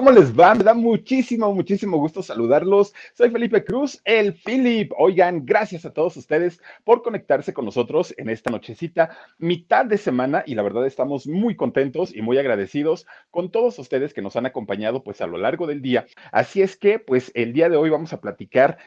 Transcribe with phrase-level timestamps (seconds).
[0.00, 0.54] ¿Cómo les va?
[0.54, 2.94] Me da muchísimo, muchísimo gusto saludarlos.
[3.12, 4.90] Soy Felipe Cruz, el Philip.
[4.96, 10.42] Oigan, gracias a todos ustedes por conectarse con nosotros en esta nochecita, mitad de semana,
[10.46, 14.46] y la verdad estamos muy contentos y muy agradecidos con todos ustedes que nos han
[14.46, 16.06] acompañado pues a lo largo del día.
[16.32, 18.78] Así es que pues el día de hoy vamos a platicar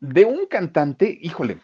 [0.00, 1.60] de un cantante, híjole,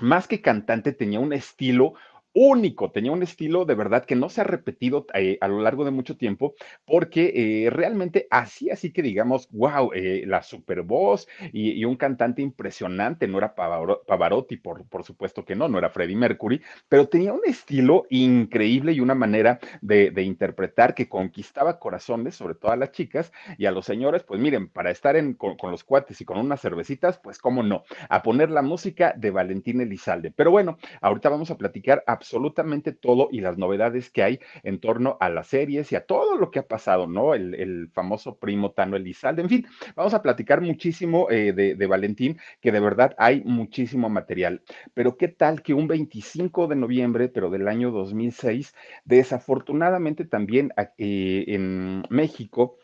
[0.00, 1.92] más que cantante tenía un estilo
[2.32, 5.84] único, tenía un estilo de verdad que no se ha repetido eh, a lo largo
[5.84, 7.32] de mucho tiempo, porque
[7.66, 13.26] eh, realmente así, así que digamos, wow, eh, la super voz y, un cantante impresionante,
[13.26, 17.40] no era Pavarotti, por, por supuesto que no, no era Freddie Mercury, pero tenía un
[17.44, 23.32] estilo increíble y una manera de, interpretar que conquistaba corazones, sobre todo a las chicas
[23.56, 26.38] y a los señores, pues miren, para estar en, con, con los cuates y con
[26.38, 30.30] unas cervecitas, pues cómo no, a poner la música de Valentín Elizalde.
[30.30, 34.78] Pero bueno, ahorita vamos a platicar a absolutamente todo y las novedades que hay en
[34.78, 37.34] torno a las series y a todo lo que ha pasado, ¿no?
[37.34, 42.72] El, famoso primo Tano Elizalde, en fin, vamos a platicar muchísimo eh, de, Valentín, que
[42.72, 44.62] de verdad hay muchísimo material.
[44.94, 48.74] Pero qué tal que un 25 de noviembre, pero del año 2006,
[49.04, 52.76] desafortunadamente también eh, en México,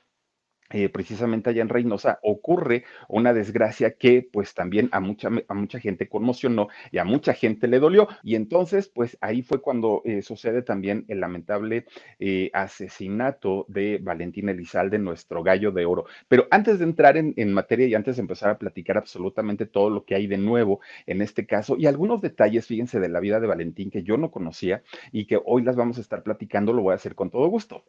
[0.71, 5.81] eh, precisamente allá en Reynosa, ocurre una desgracia que pues también a mucha, a mucha
[5.81, 8.09] gente conmocionó y a mucha gente le dolió.
[8.23, 11.87] Y entonces pues ahí fue cuando eh, sucede también el lamentable
[12.19, 16.07] eh, asesinato de Valentín Elizalde, nuestro gallo de oro.
[16.29, 19.91] Pero antes de entrar en, en, materia y antes de empezar a platicar absolutamente todo
[19.91, 23.41] lo que hay de nuevo en este caso y algunos detalles, fíjense, de la vida
[23.41, 26.83] de Valentín que yo no conocía y que hoy las vamos a estar platicando, lo
[26.83, 27.85] voy a hacer con todo gusto.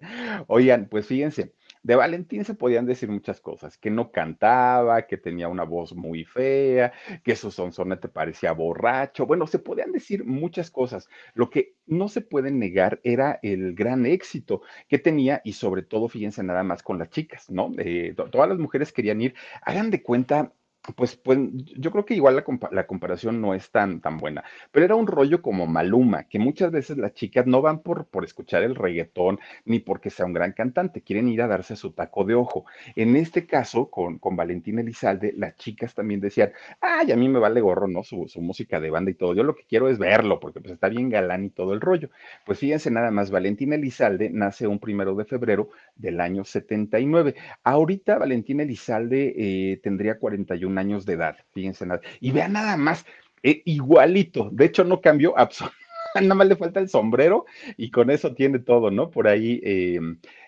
[0.47, 1.53] Oigan, pues fíjense.
[1.87, 6.25] De Valentín se podían decir muchas cosas, que no cantaba, que tenía una voz muy
[6.25, 6.91] fea,
[7.23, 9.25] que su sonsonete parecía borracho.
[9.25, 11.07] Bueno, se podían decir muchas cosas.
[11.33, 16.09] Lo que no se puede negar era el gran éxito que tenía y sobre todo,
[16.09, 17.71] fíjense nada más con las chicas, ¿no?
[17.77, 20.51] Eh, todas las mujeres querían ir, hagan de cuenta
[20.95, 21.37] pues, pues
[21.77, 25.07] yo creo que igual la, la, comparación no es tan, tan buena, pero era un
[25.07, 29.39] rollo como Maluma, que muchas veces las chicas no van por, por escuchar el reggaetón
[29.65, 32.65] ni porque sea un gran cantante, quieren ir a darse su taco de ojo.
[32.95, 37.39] En este caso, con, con Valentín Elizalde, las chicas también decían, ay, a mí me
[37.39, 38.03] vale gorro, ¿no?
[38.03, 40.73] Su, su, música de banda y todo, yo lo que quiero es verlo, porque pues
[40.73, 42.09] está bien galán y todo el rollo.
[42.45, 47.35] Pues fíjense nada más, Valentín Elizalde nace un primero de febrero del año 79.
[47.63, 52.01] Ahorita Valentín Elizalde eh, tendría 41 años de edad, fíjense nada.
[52.19, 53.05] Y vean nada más,
[53.43, 57.45] eh, igualito, de hecho no cambió absolutamente, nada más le falta el sombrero
[57.75, 59.11] y con eso tiene todo, ¿no?
[59.11, 59.99] Por ahí eh,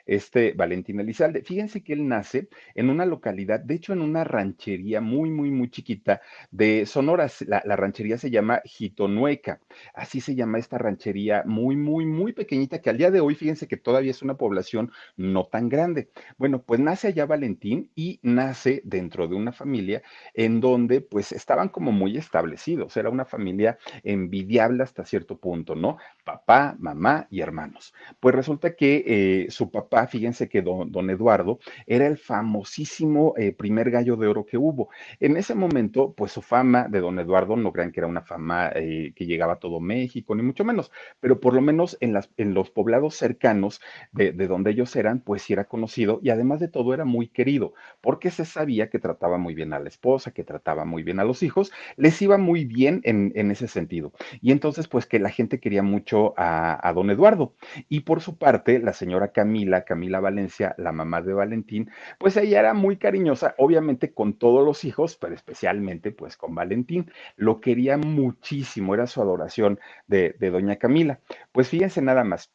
[0.09, 1.43] este Valentín Elizalde.
[1.43, 5.69] Fíjense que él nace en una localidad, de hecho en una ranchería muy, muy, muy
[5.69, 7.27] chiquita de Sonora.
[7.45, 9.59] La, ranchería se llama Jitonueca.
[9.93, 13.67] Así se llama esta ranchería muy, muy, muy pequeñita que al día de hoy, fíjense
[13.67, 16.09] que todavía es una población no tan grande.
[16.37, 20.01] Bueno, pues nace allá Valentín y nace dentro de una familia
[20.33, 22.97] en donde pues estaban como muy establecidos.
[22.97, 25.97] Era una familia envidiable hasta cierto punto, ¿no?
[26.23, 27.93] Papá, mamá y hermanos.
[28.19, 33.91] Pues resulta que eh, su papá fíjense que don, Eduardo era el famosísimo eh, primer
[33.91, 34.89] gallo de oro que hubo.
[35.19, 38.71] En ese momento, pues su fama de don Eduardo, no crean que era una fama
[38.75, 42.29] eh, que llegaba a todo México, ni mucho menos, pero por lo menos en, las,
[42.37, 43.81] en los poblados cercanos
[44.11, 47.73] de, donde ellos eran, pues sí era conocido y además de todo era muy querido,
[48.01, 51.23] porque se sabía que trataba muy bien a la esposa, que trataba muy bien a
[51.23, 54.13] los hijos, les iba muy bien en, en ese sentido.
[54.41, 57.53] Y entonces, pues que la gente quería mucho a, a don Eduardo.
[57.87, 61.89] Y por su parte, la señora Camila, Camila Valencia, la mamá de Valentín,
[62.19, 67.11] pues ella era muy cariñosa, obviamente con todos los hijos, pero especialmente pues con Valentín.
[67.37, 71.19] Lo quería muchísimo, era su adoración de, doña Camila.
[71.51, 72.51] Pues fíjense nada más,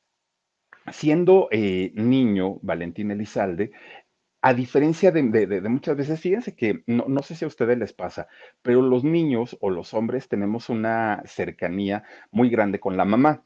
[0.92, 3.72] siendo eh, niño Valentín Elizalde,
[4.42, 5.22] A diferencia de,
[5.68, 8.28] muchas veces, fíjense que no, no sé si a ustedes les pasa,
[8.62, 13.42] pero los niños o los hombres tenemos una cercanía muy grande con la mamá.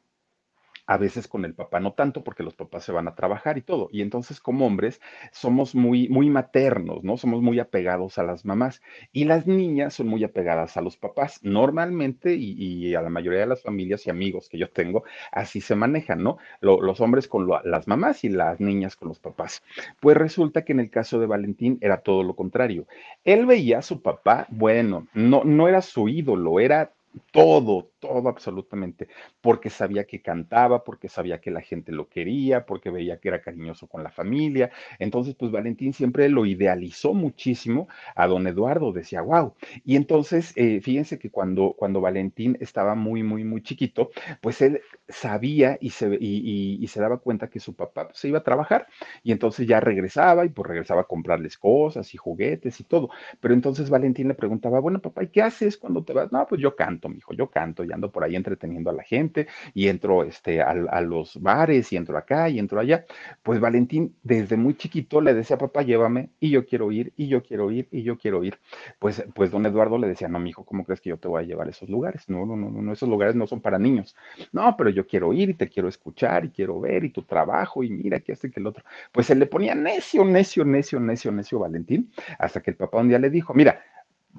[0.91, 3.61] A veces con el papá no tanto, porque los papás se van a trabajar y
[3.61, 3.89] todo.
[3.91, 4.99] Y entonces como hombres
[5.31, 7.15] somos muy, muy maternos, ¿no?
[7.15, 8.81] Somos muy apegados a las mamás.
[9.13, 11.41] Y las niñas son muy apegadas a los papás.
[11.43, 15.75] Normalmente, y, a la mayoría de las familias y amigos que yo tengo, así se
[15.75, 16.37] manejan, ¿no?
[16.59, 19.61] Lo- los hombres con las mamás y las niñas con los papás.
[19.99, 22.87] Pues resulta que en el caso de Valentín era todo lo contrario.
[23.23, 26.91] Él veía a su papá, bueno, no, no era su ídolo, era
[27.31, 29.07] todo, todo absolutamente,
[29.41, 33.41] porque sabía que cantaba, porque sabía que la gente lo quería, porque veía que era
[33.41, 34.71] cariñoso con la familia.
[34.99, 39.53] Entonces, pues Valentín siempre lo idealizó muchísimo a don Eduardo, decía, wow.
[39.85, 44.11] Y entonces, eh, fíjense que cuando, cuando Valentín estaba muy, muy, muy chiquito,
[44.41, 48.17] pues él sabía y se, y, y- y se daba cuenta que su papá pues,
[48.19, 48.87] se iba a trabajar
[49.23, 53.09] y entonces ya regresaba y pues regresaba a comprarles cosas y juguetes y todo.
[53.39, 56.31] Pero entonces Valentín le preguntaba, bueno, papá, ¿y qué haces cuando te vas?
[56.31, 60.23] No, pues yo canto, mijo, yo canto por ahí entreteniendo a la gente y entro
[60.23, 63.05] este, al- a, los bares y entro acá y entro allá.
[63.43, 67.41] Pues Valentín desde muy chiquito le decía, papá, llévame y yo quiero ir y yo
[67.43, 68.59] quiero ir y yo quiero ir.
[68.99, 71.45] Pues, pues don Eduardo le decía, no, mijo, ¿cómo crees que yo te voy a
[71.45, 72.29] llevar a esos lugares?
[72.29, 74.15] No, no, no, no, esos lugares no son para niños.
[74.51, 77.83] No, pero yo quiero ir y te quiero escuchar y quiero ver y tu trabajo
[77.83, 78.83] y mira que este que el otro.
[79.11, 83.09] Pues se le ponía necio, necio, necio, necio, necio Valentín, hasta que el papá un
[83.09, 83.81] día le dijo, mira,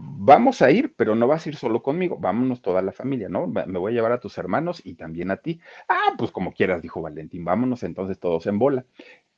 [0.02, 3.46] vamos a ir, pero no vas a ir solo conmigo, vámonos toda la familia, ¿no?
[3.46, 5.60] Me voy a llevar a tus hermanos y también a ti.
[5.88, 8.84] Ah, pues como quieras, dijo Valentín, vámonos entonces todos en bola.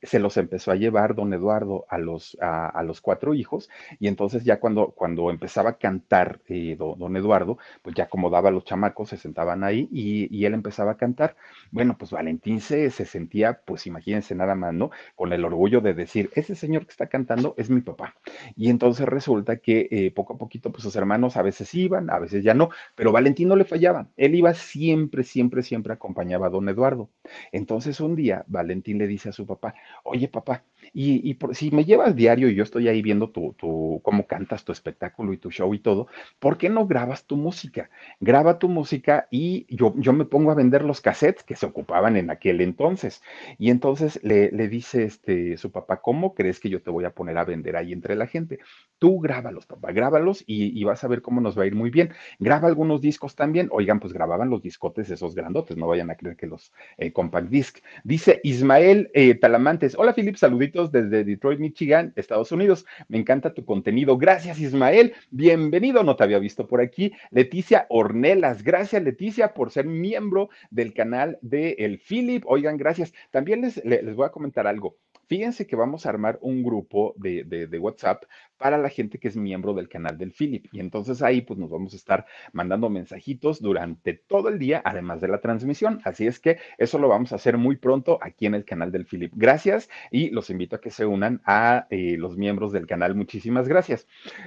[0.03, 3.69] Se los empezó a llevar don Eduardo a los, a, a los cuatro hijos
[3.99, 8.49] y entonces ya cuando, cuando empezaba a cantar eh, do- don Eduardo, pues ya acomodaba
[8.49, 11.35] a los chamacos, se sentaban ahí y, y él empezaba a cantar.
[11.71, 14.91] Bueno, pues Valentín se, se sentía, pues imagínense nada más, ¿no?
[15.15, 18.15] Con el orgullo de decir, ese señor que está cantando es mi papá.
[18.55, 22.19] Y entonces resulta que eh, poco a poquito, pues sus hermanos a veces iban, a
[22.19, 24.07] veces ya no, pero Valentín no le fallaba.
[24.17, 27.09] Él iba siempre, siempre, siempre acompañaba a don Eduardo.
[27.51, 29.73] Entonces un día Valentín le dice a su papá,
[30.03, 30.63] oye papá,
[30.93, 34.63] y, por- si me llevas diario y yo estoy ahí viendo tu, tu, cómo cantas
[34.63, 36.07] tu espectáculo y tu show y todo,
[36.39, 37.89] ¿por qué no grabas tu música?
[38.19, 42.29] Graba tu música y yo, me pongo a vender los cassettes que se ocupaban en
[42.29, 43.21] aquel entonces.
[43.57, 47.13] Y entonces le, le dice este, su papá, ¿cómo crees que yo te voy a
[47.13, 48.59] poner a vender ahí entre la gente?
[48.99, 51.89] Tú grábalos, papá, grábalos y, y vas a ver cómo nos va a ir muy
[51.89, 52.11] bien.
[52.39, 53.67] Graba algunos discos también.
[53.71, 57.49] Oigan, pues grababan los discotes esos grandotes, no vayan a creer que los eh, compact
[57.49, 57.79] disc.
[58.05, 62.85] Dice Ismael eh, Talamantes, hola Filip, saluditos desde Detroit, Michigan, Estados Unidos.
[63.07, 64.17] Me encanta tu contenido.
[64.17, 67.13] Gracias Ismael, bienvenido, no te había visto por aquí.
[67.31, 72.43] Leticia Ornelas, gracias Leticia por ser miembro del canal de El Philip.
[72.47, 73.13] Oigan, gracias.
[73.31, 74.97] También les, le- les voy a comentar algo.
[75.33, 78.25] Fíjense que vamos a armar un grupo de, WhatsApp
[78.55, 80.67] para la gente que es miembro del canal del Philip.
[80.71, 85.21] Y entonces ahí pues nos vamos a estar mandando mensajitos durante todo el día, además
[85.21, 86.01] de la transmisión.
[86.05, 89.07] Así es que eso lo vamos a hacer muy pronto aquí en el canal del
[89.07, 89.33] Philip.
[89.35, 93.15] Gracias y los invito a que se unan a eh, los miembros del canal.
[93.15, 94.05] Muchísimas gracias.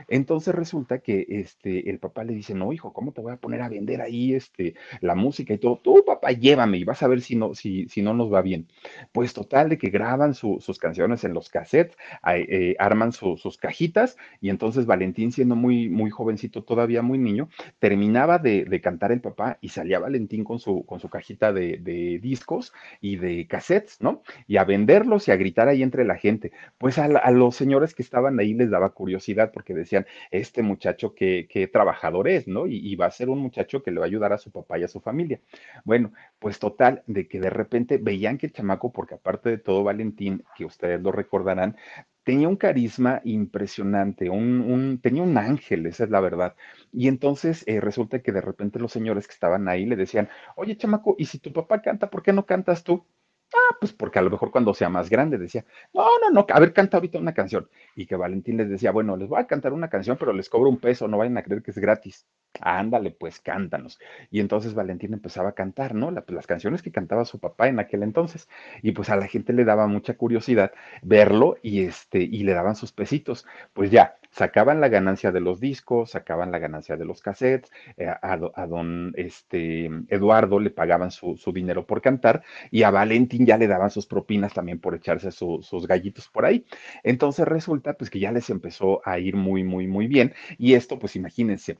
[0.08, 3.60] Entonces resulta que este, el papá le dice, no, hijo, ¿cómo te voy a poner
[3.62, 5.80] a vender ahí este, la música y todo?
[5.82, 8.68] Tú, papá, llévame y vas a ver si no, si, si no nos va bien.
[9.12, 11.96] Pues total, de que graban su- canciones en los cassettes,
[12.26, 17.48] eh, arman su- sus cajitas y entonces Valentín, siendo muy, muy jovencito, todavía muy niño,
[17.78, 21.78] terminaba de, cantar el papá y salía Valentín con su, con su cajita de,
[22.22, 24.22] discos y de cassettes, ¿no?
[24.46, 26.52] Y a venderlos y a gritar ahí entre la gente.
[26.78, 31.46] Pues a, los señores que estaban ahí les daba curiosidad porque decían, este muchacho qué,
[31.50, 32.66] qué trabajador es, ¿no?
[32.66, 34.78] Y, y va a ser un muchacho que le va a ayudar a su papá
[34.78, 35.40] y a su familia.
[35.84, 39.84] Bueno, pues total, de que de repente veían que el chamaco, porque aparte de todo,
[39.84, 41.76] Valentín, que ustedes lo recordarán,
[42.24, 46.56] tenía un carisma impresionante, un, un- tenía un ángel, esa es la verdad.
[46.92, 50.76] Y entonces eh, resulta que de repente los señores que estaban ahí le decían, oye,
[50.76, 53.06] chamaco, ¿y si tu papá canta, por qué no cantas tú?
[53.54, 56.60] Ah, pues porque a lo mejor cuando sea más grande decía, no, no, no, a
[56.60, 57.68] ver, canta ahorita una canción.
[57.94, 60.68] Y que Valentín les decía, bueno, les voy a cantar una canción, pero les cobro
[60.68, 62.26] un peso, no vayan a creer que es gratis.
[62.60, 63.98] Ándale, pues cántanos.
[64.30, 66.12] Y entonces Valentín empezaba a cantar, ¿no?
[66.12, 68.48] Pues, las canciones que cantaba su papá en aquel entonces.
[68.82, 70.72] Y pues a la gente le daba mucha curiosidad
[71.02, 73.46] verlo y este, y le daban sus pesitos.
[73.72, 78.06] Pues ya, sacaban la ganancia de los discos, sacaban la ganancia de los cassettes, eh,
[78.22, 83.46] a, do- a don este, Eduardo le pagaban su, dinero por cantar y a Valentín
[83.46, 86.66] ya le daban sus propinas también por echarse su- sus gallitos por ahí.
[87.02, 90.34] Entonces resulta pues que ya les empezó a ir muy, muy, muy bien.
[90.58, 91.78] Y esto, pues imagínense,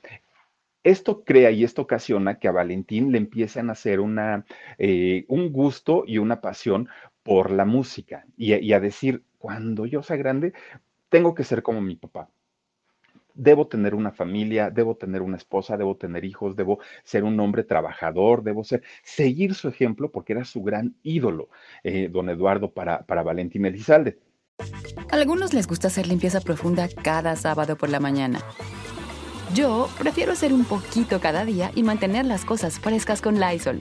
[0.84, 4.46] esto crea y esto ocasiona que a Valentín le empiecen a hacer una,
[4.78, 6.88] eh, un gusto y una pasión
[7.22, 10.52] por la música y a decir, cuando yo sea grande,
[11.10, 12.30] tengo que ser como mi papá.
[13.36, 17.62] Debo tener una familia, debo tener una esposa, debo tener hijos, debo ser un hombre
[17.64, 21.50] trabajador, debo ser, seguir su ejemplo porque era su gran ídolo,
[21.84, 24.18] eh, don Eduardo, para, para Valentín Elizalde.
[25.10, 28.40] A algunos les gusta hacer limpieza profunda cada sábado por la mañana.
[29.54, 33.80] Yo prefiero hacer un poquito cada día y mantener las cosas frescas con Lysol.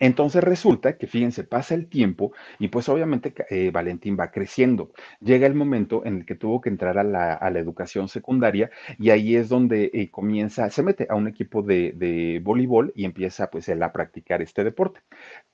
[0.00, 4.92] Entonces resulta que, fíjense, pasa el tiempo y pues obviamente eh, Valentín va creciendo.
[5.20, 9.34] Llega el momento en el que tuvo que entrar a la, educación secundaria y ahí
[9.34, 13.92] es donde eh, comienza, se mete a un equipo de, voleibol y empieza pues a
[13.92, 15.00] practicar este deporte.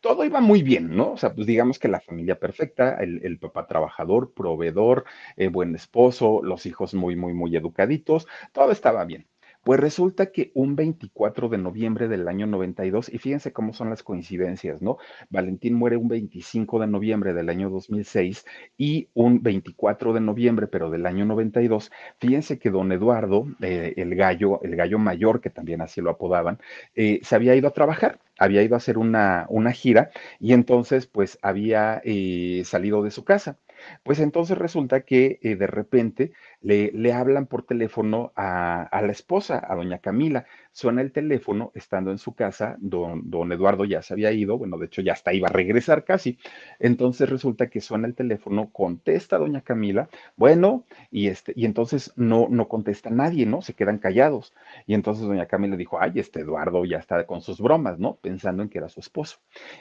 [0.01, 1.13] Todo iba muy bien, ¿no?
[1.13, 5.05] O sea, pues digamos que la familia perfecta, el, papá trabajador, proveedor,
[5.37, 9.27] eh, buen esposo, los hijos muy, muy, muy educaditos, todo estaba bien.
[9.65, 14.03] Pues resulta que un 24 de noviembre del año 92, y fíjense cómo son las
[14.03, 14.99] coincidencias, ¿no?
[15.31, 18.45] Valentín muere un 25 de noviembre del año 2006
[18.77, 24.15] y un 24 de noviembre, pero del año 92, fíjense que don Eduardo, eh, el
[24.15, 26.59] gallo, el gallo mayor, que también así lo apodaban,
[26.95, 31.07] eh, se había ido a trabajar había ido a hacer una, una, gira y entonces
[31.07, 33.59] pues había eh, salido de su casa.
[34.03, 39.63] Pues entonces resulta que eh, de repente le, le, hablan por teléfono a, la esposa,
[39.67, 40.47] a doña Camila.
[40.73, 44.79] Suena el teléfono estando en su casa, don, don Eduardo ya se había ido, bueno,
[44.79, 46.39] de hecho ya hasta iba a regresar casi.
[46.79, 52.49] Entonces resulta que suena el teléfono, contesta doña Camila, bueno, y, este, y entonces no,
[52.51, 53.63] no contesta nadie, ¿no?
[53.63, 54.53] Se quedan callados.
[54.87, 58.17] Y entonces doña Camila dijo, ay, este Eduardo ya está con sus bromas, ¿no?
[58.17, 59.39] Pensando en que era su esposo.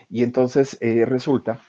[0.10, 1.60] Y entonces eh, resulta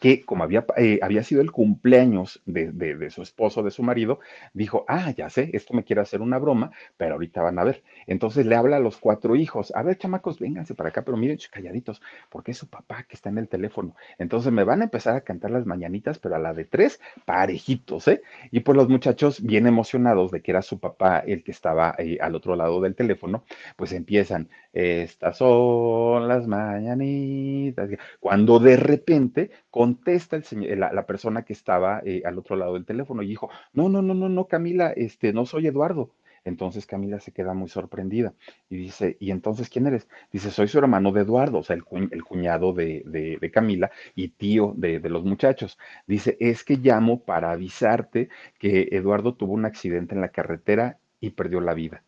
[0.00, 4.20] que como había, eh, había sido el cumpleaños de, su esposo, de su marido,
[4.54, 7.82] dijo, ah, ya sé, esto me quiere hacer una broma, pero ahorita van a ver.
[8.06, 11.38] Entonces le habla a los cuatro hijos, a ver, chamacos, vénganse para acá, pero miren,
[11.50, 13.94] calladitos, porque es su papá que está en el teléfono.
[14.18, 18.08] Entonces me van a empezar a cantar las mañanitas, pero a la de tres, parejitos,
[18.08, 18.22] ¿eh?
[18.50, 22.18] Y pues los muchachos, bien emocionados de que era su papá el que estaba eh,
[22.20, 23.44] al otro lado del teléfono,
[23.76, 29.50] pues empiezan, estas son las mañanitas, cuando de repente,
[29.82, 33.50] contesta el señor, la, persona que estaba eh, al otro lado del teléfono y dijo,
[33.72, 36.10] no, no, no, no, no, Camila, este, no soy Eduardo.
[36.44, 38.32] Entonces Camila se queda muy sorprendida
[38.70, 40.08] y dice, ¿y entonces quién eres?
[40.32, 45.00] Dice, soy su hermano de Eduardo, o sea, el, cuñado de, Camila y tío de,
[45.00, 45.78] de, los muchachos.
[46.06, 48.28] Dice, es que llamo para avisarte
[48.60, 52.04] que Eduardo tuvo un accidente en la carretera y perdió la vida.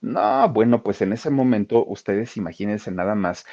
[0.00, 3.46] No, bueno, pues en ese momento ustedes imagínense nada más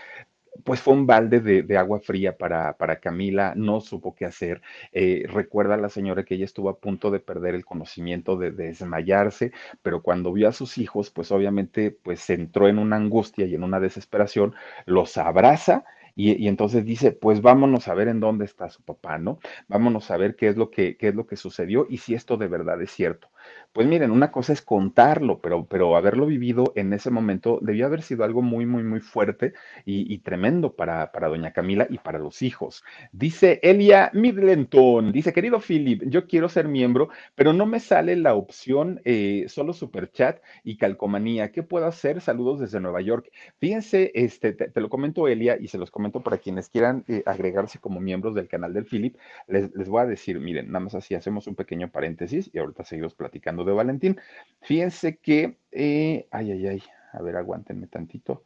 [0.64, 4.62] pues fue un balde de, agua fría para, para, Camila, no supo qué hacer.
[4.92, 8.52] Eh, recuerda a la señora que ella estuvo a punto de perder el conocimiento, de,
[8.52, 13.56] desmayarse, pero cuando vio a sus hijos, pues obviamente pues entró en una angustia y
[13.56, 14.54] en una desesperación,
[14.86, 15.86] los abraza.
[16.16, 19.40] Y, y, entonces dice, pues vámonos a ver en dónde está su papá, ¿no?
[19.68, 22.38] Vámonos a ver qué es lo que, qué es lo que sucedió y si esto
[22.38, 23.30] de verdad es cierto.
[23.74, 28.04] Pues miren, una cosa es contarlo, pero, pero haberlo vivido en ese momento debió haber
[28.04, 29.54] sido algo muy, muy, muy fuerte
[29.84, 32.84] y, tremendo para, para, doña Camila y para los hijos.
[33.12, 38.36] Dice Elia Midlenton, dice, querido Philip, yo quiero ser miembro, pero no me sale la
[38.36, 41.52] opción eh, solo super chat y calcomanía.
[41.52, 42.22] ¿Qué puedo hacer?
[42.22, 43.32] Saludos desde Nueva York.
[43.58, 47.80] Fíjense, este, te, lo comento Elia y se los comento para quienes quieran eh, agregarse
[47.80, 49.18] como miembros del canal del Philip.
[49.48, 52.84] Les, les voy a decir, miren, nada más así hacemos un pequeño paréntesis y ahorita
[52.84, 54.20] seguimos platicando de Valentín.
[54.62, 58.44] Fíjense que, eh, ay, ay, ay, a ver, aguántenme tantito.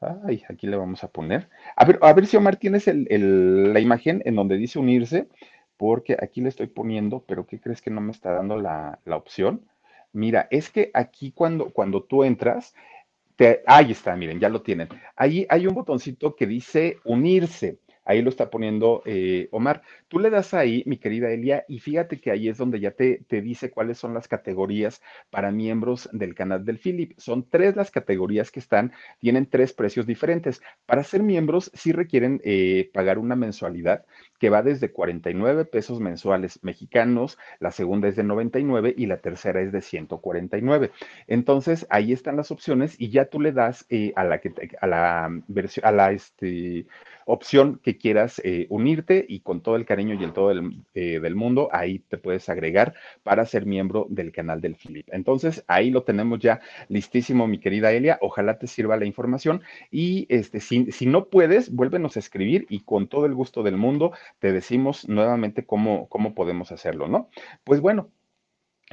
[0.00, 1.48] Ay, aquí le vamos a poner.
[1.74, 5.28] A ver, a ver si Omar tienes el, la imagen en donde dice unirse,
[5.76, 9.16] porque aquí le estoy poniendo, pero ¿qué crees que no me está dando la, la
[9.16, 9.62] opción?
[10.12, 12.74] Mira, es que aquí cuando, cuando tú entras,
[13.36, 14.88] te, ahí está, miren, ya lo tienen.
[15.14, 17.78] Ahí hay un botoncito que dice unirse.
[18.06, 19.82] Ahí lo está poniendo eh, Omar.
[20.08, 23.24] Tú le das ahí, mi querida Elia, y fíjate que ahí es donde ya te,
[23.26, 27.12] te, dice cuáles son las categorías para miembros del canal del Philip.
[27.18, 30.62] Son tres las categorías que están, tienen tres precios diferentes.
[30.86, 34.06] Para ser miembros sí requieren eh, pagar una mensualidad
[34.38, 39.60] que va desde 49 pesos mensuales mexicanos, la segunda es de 99 y la tercera
[39.60, 40.90] es de 149.
[41.26, 44.86] Entonces ahí están las opciones y ya tú le das eh, a la que a
[44.86, 46.86] la versión, a la este
[47.26, 50.52] opción que quieras eh, unirte y con todo el cariño y el todo
[50.94, 55.08] eh, del mundo, ahí te puedes agregar para ser miembro del canal del Philip.
[55.10, 58.18] Entonces, ahí lo tenemos ya listísimo, mi querida Elia.
[58.22, 62.80] Ojalá te sirva la información y este, si, si no puedes, vuélvenos a escribir y
[62.80, 67.30] con todo el gusto del mundo te decimos nuevamente cómo, cómo podemos hacerlo, ¿no?
[67.64, 68.10] Pues bueno,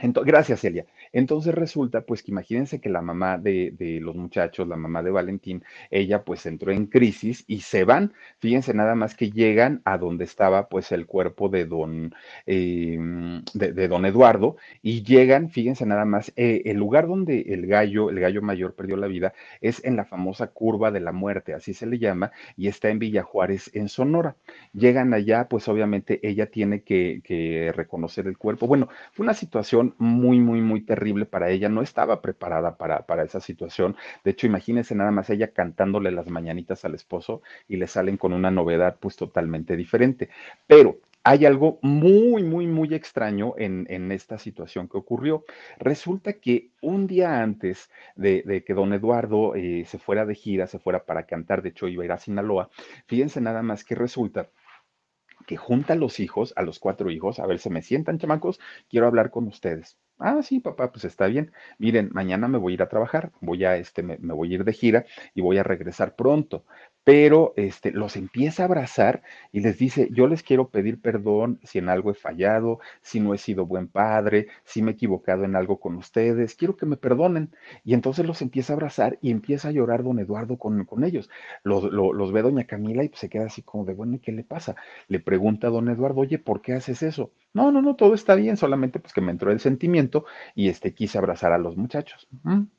[0.02, 0.86] gracias, Celia.
[1.12, 5.64] Entonces resulta, pues que imagínense que la mamá de, los muchachos, la mamá de Valentín,
[5.92, 8.14] ella pues entró en crisis y se van.
[8.40, 12.14] Fíjense nada más que llegan a donde estaba pues el cuerpo de don,
[12.46, 18.10] em, de, don Eduardo y llegan, fíjense nada más, eh, el lugar donde el gallo,
[18.10, 21.74] el gallo mayor perdió la vida es en la famosa curva de la muerte, así
[21.74, 24.36] se le llama, y está en Villa Juárez, en Sonora.
[24.74, 28.68] Llegan allá, pues obviamente ella tiene que, que reconocer el cuerpo.
[28.68, 31.70] Bueno, fue una situación muy, muy, muy terrible para ella.
[31.70, 33.96] No estaba preparada para, para esa situación.
[34.24, 38.34] De hecho, imagínense nada más ella cantándole las mañanitas al esposo y le salen con
[38.34, 40.30] una novedad pues totalmente diferente.
[40.68, 45.46] Pero hay algo muy, muy, muy extraño en, en, esta situación que ocurrió.
[45.80, 50.80] Resulta que un día antes de, que don Eduardo eh, se fuera de gira, se
[50.80, 52.70] fuera para cantar, de hecho iba a ir a Sinaloa,
[53.08, 54.50] fíjense nada más que resulta
[55.46, 58.60] que junta a los hijos, a los cuatro hijos, a ver, se me sientan, chamacos,
[58.90, 59.98] quiero hablar con ustedes.
[60.20, 61.52] Ah, sí, papá, pues está bien.
[61.80, 64.56] Miren, mañana me voy a ir a trabajar, voy a, este, me, me voy a
[64.56, 66.66] ir de gira y voy a regresar pronto
[67.04, 71.80] pero este, los empieza a abrazar y les dice, yo les quiero pedir perdón si
[71.80, 75.56] en algo he fallado, si no he sido buen padre, si me he equivocado en
[75.56, 77.52] algo con ustedes, quiero que me perdonen.
[77.84, 81.30] Y entonces los empieza a abrazar y empieza a llorar don Eduardo con, con ellos.
[81.64, 84.32] Los, los, ve doña Camila y pues se queda así como de, bueno, ¿y qué
[84.32, 84.76] le pasa?
[85.10, 87.32] Le pregunta a don Eduardo, oye, ¿por qué haces eso?
[87.54, 90.94] No, no, no, todo está bien, solamente pues que me entró el sentimiento y este
[90.94, 92.28] quise abrazar a los muchachos.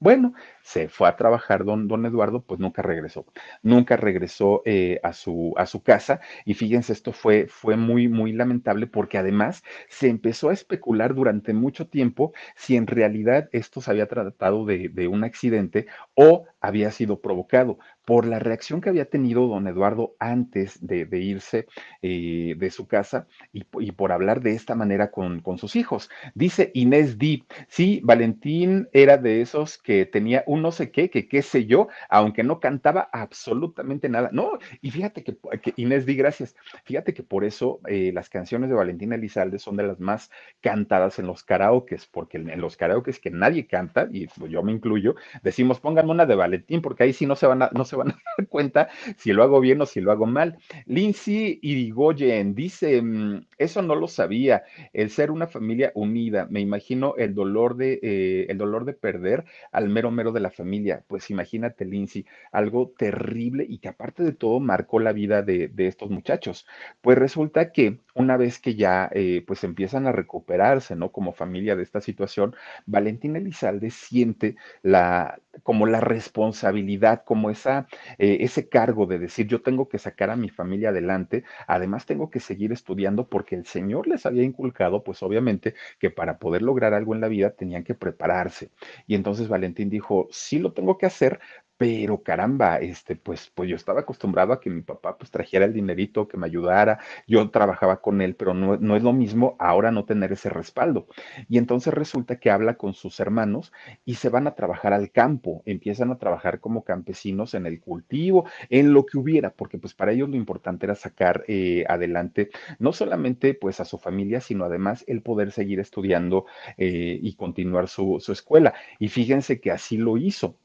[0.01, 3.27] Bueno, se fue a trabajar don, don Eduardo, pues nunca regresó.
[3.63, 8.09] Nunca regresó regresó eh, a, su, a su casa y fíjense, esto fue, fue muy,
[8.09, 13.81] muy lamentable porque además se empezó a especular durante mucho tiempo si en realidad esto
[13.81, 18.89] se había tratado de, de un accidente o había sido provocado por la reacción que
[18.89, 21.67] había tenido don Eduardo antes de, irse
[22.03, 26.11] eh, de su casa y, por hablar de esta manera con, sus hijos.
[26.35, 31.29] Dice Inés Di, sí, Valentín era de esos que tenía un no sé qué, que
[31.29, 34.31] qué sé yo, aunque no cantaba absolutamente nada.
[34.33, 35.37] No, y fíjate que,
[35.77, 39.85] Inés Di, gracias, fíjate que por eso eh, las canciones de Valentín Elizalde son de
[39.85, 44.63] las más cantadas en los karaokes, porque en, los karaokes que nadie canta, y yo
[44.63, 47.71] me incluyo, decimos pónganme una de Valentín, porque ahí sí no se van a...
[47.95, 50.59] van a dar cuenta si lo hago bien o si lo hago mal.
[50.87, 57.15] Lindsay Irigoyen dice, mm, eso no lo sabía, el ser una familia unida, me imagino
[57.17, 61.05] el dolor de, eh, el dolor de perder al mero mero de la familia.
[61.07, 66.11] Pues imagínate, Lindsay, algo terrible y que aparte de todo marcó la vida de, estos
[66.11, 66.67] muchachos.
[67.03, 71.13] Pues resulta que una vez que ya eh, pues empiezan a recuperarse, ¿no?
[71.13, 72.55] Como familia de esta situación,
[72.87, 77.84] Valentina Elizalde siente la, como la responsabilidad, como esa,
[78.19, 82.31] eh, ese cargo de decir, yo tengo que sacar a mi familia adelante, además tengo
[82.31, 86.95] que seguir estudiando porque el Señor les había inculcado, pues obviamente, que para poder lograr
[86.95, 88.71] algo en la vida tenían que prepararse.
[89.07, 91.41] Y entonces Valentín dijo, sí lo tengo que hacer,
[91.77, 95.73] pero caramba, este, pues, pues yo estaba acostumbrado a que mi papá pues trajera el
[95.73, 99.91] dinerito, que me ayudara, yo trabajaba con él, pero no, no es lo mismo ahora
[99.91, 101.07] no tener ese respaldo.
[101.49, 103.73] Y entonces resulta que habla con sus hermanos
[104.05, 108.47] y se van a trabajar al campo, empiezan a trabajar como campesinos en el cultivo,
[108.71, 112.93] en lo que hubiera, porque pues para ellos lo importante era sacar eh, adelante no
[112.93, 118.19] solamente pues a su familia, sino además el poder seguir estudiando eh, y continuar su,
[118.21, 118.75] su escuela.
[118.99, 120.59] Y fíjense que así lo hizo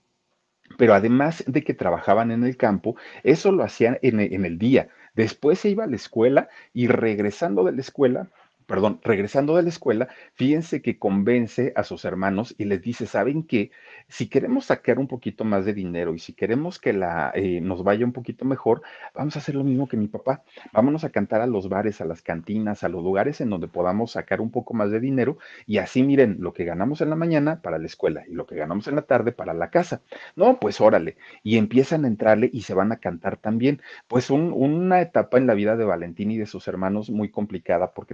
[0.80, 4.88] pero además de que trabajaban en el campo, eso lo hacían en, el día.
[5.14, 8.30] Después se iba a la escuela y regresando de la escuela,
[8.70, 13.42] perdón, regresando de la escuela, fíjense que convence a sus hermanos y les dice, ¿saben
[13.42, 13.72] qué?
[14.08, 17.84] Si queremos sacar un poquito más de dinero y si queremos que la, eh, nos
[17.84, 18.84] vaya un poquito mejor,
[19.16, 20.44] vamos a hacer lo mismo que mi papá.
[20.72, 24.12] Vámonos a cantar a los bares, a las cantinas, a los lugares en donde podamos
[24.12, 27.62] sacar un poco más de dinero y así miren lo que ganamos en la mañana
[27.64, 30.02] para la escuela y lo que ganamos en la tarde para la casa.
[30.36, 31.18] No, pues órale.
[31.42, 33.82] Y empiezan a entrarle y se van a cantar también.
[34.08, 38.14] Pues una etapa en la vida de Valentín y de sus hermanos muy complicada porque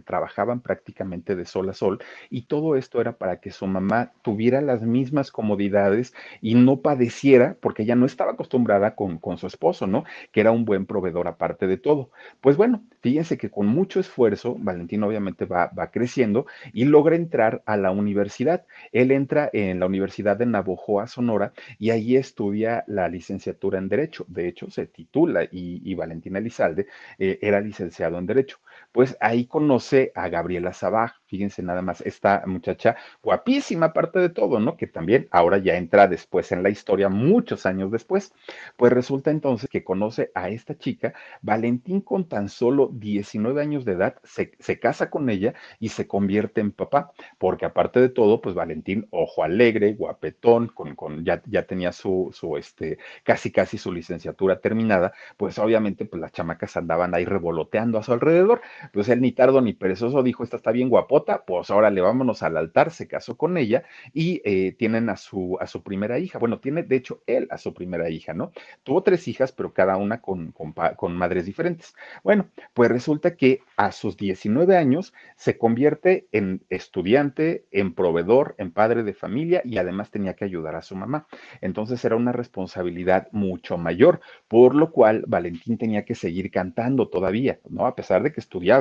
[0.61, 4.81] prácticamente de sol a sol y todo esto era para que su mamá tuviera las
[4.81, 10.03] mismas comodidades y no padeciera porque ella no estaba acostumbrada con, con su esposo, ¿no?
[10.31, 12.11] Que era un buen proveedor aparte de todo.
[12.41, 17.63] Pues bueno, fíjense que con mucho esfuerzo, Valentín obviamente va, va creciendo y logra entrar
[17.65, 18.65] a la universidad.
[18.91, 24.25] Él entra en la Universidad de Navojoa, Sonora, y ahí estudia la licenciatura en Derecho.
[24.27, 26.87] De hecho, se titula y, y Valentín Elizalde
[27.19, 28.57] eh, era licenciado en Derecho.
[28.95, 34.61] Pues ahí conoce a Gabriela Sabaj, fíjense nada más, esta muchacha guapísima, aparte de todo,
[34.61, 34.77] ¿no?
[34.77, 38.31] Que también ahora ya entra después en la historia, muchos años después.
[38.77, 43.91] Pues resulta entonces que conoce a esta chica, Valentín con tan solo 19 años de
[43.91, 48.39] edad, se, se casa con ella y se convierte en papá, porque aparte de todo,
[48.39, 53.77] pues Valentín, ojo alegre, guapetón, con, con ya, ya tenía su, su, este, casi casi
[53.77, 58.61] su licenciatura terminada, pues obviamente pues las chamacas andaban ahí revoloteando a su alrededor,
[58.93, 62.43] pues él ni tardo ni perezoso dijo, esta está bien guapota, pues ahora le vámonos
[62.43, 66.39] al altar, se casó con ella y eh, tienen a su, a su primera hija,
[66.39, 68.51] bueno, tiene de hecho él a su primera hija, ¿no?
[68.83, 71.95] Tuvo tres hijas, pero cada una con, con, con madres diferentes.
[72.23, 78.71] Bueno, pues resulta que a sus 19 años se convierte en estudiante, en proveedor, en
[78.71, 81.27] padre de familia y además tenía que ayudar a su mamá.
[81.61, 87.59] Entonces era una responsabilidad mucho mayor, por lo cual Valentín tenía que seguir cantando todavía,
[87.69, 87.85] ¿no?
[87.85, 88.74] A pesar de que estudiaba,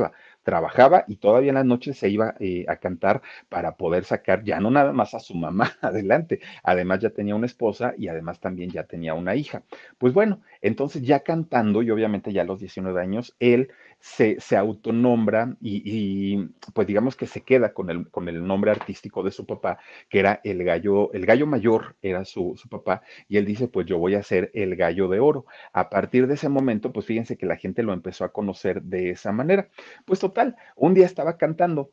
[0.45, 4.61] trabajaba y todavía en las noches se iba eh, a cantar para poder sacar ya
[4.61, 8.71] no nada más a su mamá adelante, además ya tenía una esposa y además también
[8.71, 9.63] ya tenía una hija.
[9.99, 13.71] Pues bueno, entonces ya cantando y obviamente ya a los 19 años, él
[14.05, 16.37] se, se autonombra y,
[16.75, 19.79] pues digamos que se queda con el, con el nombre artístico de su papá,
[20.11, 23.87] que era el gallo, el gallo mayor era su, su papá, y él dice, pues
[23.87, 25.47] yo voy a ser el gallo de oro.
[25.73, 29.09] A partir de ese momento, pues fíjense que la gente lo empezó a conocer de
[29.09, 29.71] esa manera.
[30.05, 31.91] Pues total, un día estaba cantando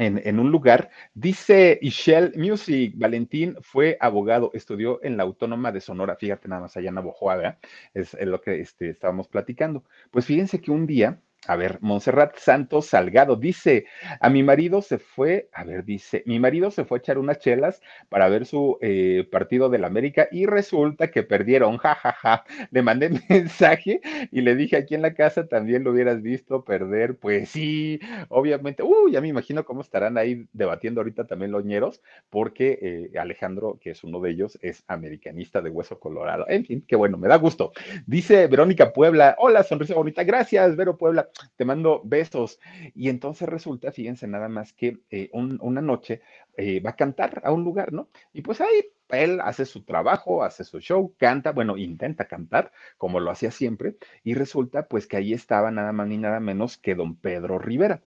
[0.00, 0.90] en, en, un lugar.
[1.14, 6.76] Dice Ishel Music, Valentín fue abogado, estudió en la Autónoma de Sonora, fíjate nada más
[6.76, 7.58] allá en Abojoaga,
[7.92, 9.84] es, es lo que este, estábamos platicando.
[10.10, 13.86] Pues fíjense que un día a ver, Montserrat Santos Salgado dice,
[14.20, 17.38] a mi marido se fue, a ver, dice, mi marido se fue a echar unas
[17.38, 22.12] chelas para ver su eh, partido del América y resulta que perdieron, jajaja.
[22.12, 22.68] Ja, ja.
[22.70, 24.00] Le mandé mensaje
[24.30, 27.16] y le dije, aquí en la casa también lo hubieras visto perder.
[27.16, 27.98] Pues sí,
[28.28, 33.18] obviamente, uh, ya me imagino cómo estarán ahí debatiendo ahorita también los ñeros, porque eh,
[33.18, 36.44] Alejandro, que es uno de ellos, es americanista de hueso colorado.
[36.48, 37.72] En fin, qué bueno, me da gusto.
[38.06, 42.58] Dice Verónica Puebla, hola, sonrisa bonita, gracias, Vero Puebla te mando besos.
[42.94, 46.22] Y entonces resulta, fíjense nada más que eh, un, una noche
[46.56, 48.08] eh, va a cantar a un lugar, ¿no?
[48.32, 53.20] Y pues ahí él hace su trabajo, hace su show, canta, bueno, intenta cantar como
[53.20, 56.94] lo hacía siempre, y resulta pues que ahí estaba nada más ni nada menos que
[56.94, 58.02] don Pedro Rivera.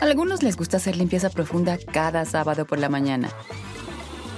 [0.00, 3.28] A algunos les gusta hacer limpieza profunda cada sábado por la mañana.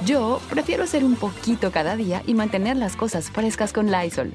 [0.04, 4.34] Yo prefiero hacer un poquito cada día y mantener las cosas frescas con Lysol.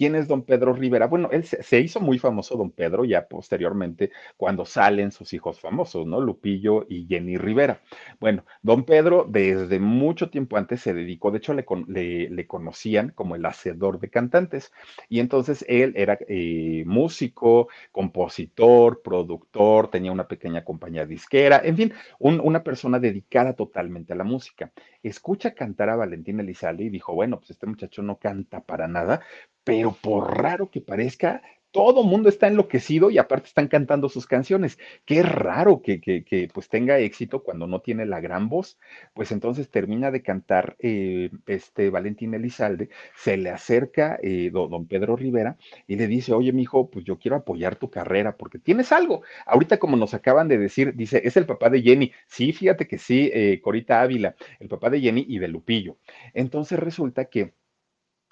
[0.00, 1.08] ¿Quién es don Pedro Rivera?
[1.08, 6.06] Bueno, él se, hizo muy famoso don Pedro ya posteriormente cuando salen sus hijos famosos,
[6.06, 6.22] ¿no?
[6.22, 7.82] Lupillo y Jenny Rivera.
[8.18, 13.36] Bueno, don Pedro desde mucho tiempo antes se dedicó, de hecho le, le, conocían como
[13.36, 14.72] el hacedor de cantantes
[15.10, 21.92] y entonces él era eh, músico, compositor, productor, tenía una pequeña compañía disquera, en fin,
[22.18, 24.72] un, una persona dedicada totalmente a la música.
[25.02, 29.22] Escucha cantar a Valentín Elizalde y dijo, bueno, pues este muchacho no canta para nada,
[29.64, 34.78] pero por raro que parezca, todo mundo está enloquecido y aparte están cantando sus canciones.
[35.04, 38.78] Qué raro que, que, que, pues tenga éxito cuando no tiene la gran voz.
[39.14, 45.16] Pues entonces termina de cantar eh, este Valentín Elizalde, se le acerca eh, don, Pedro
[45.16, 45.56] Rivera
[45.86, 49.22] y le dice, oye, mijo, pues yo quiero apoyar tu carrera porque tienes algo.
[49.46, 52.12] Ahorita como nos acaban de decir, dice, es el papá de Jenny.
[52.26, 55.98] Sí, fíjate que sí, eh, Corita Ávila, el papá de Jenny y de Lupillo.
[56.34, 57.52] Entonces resulta que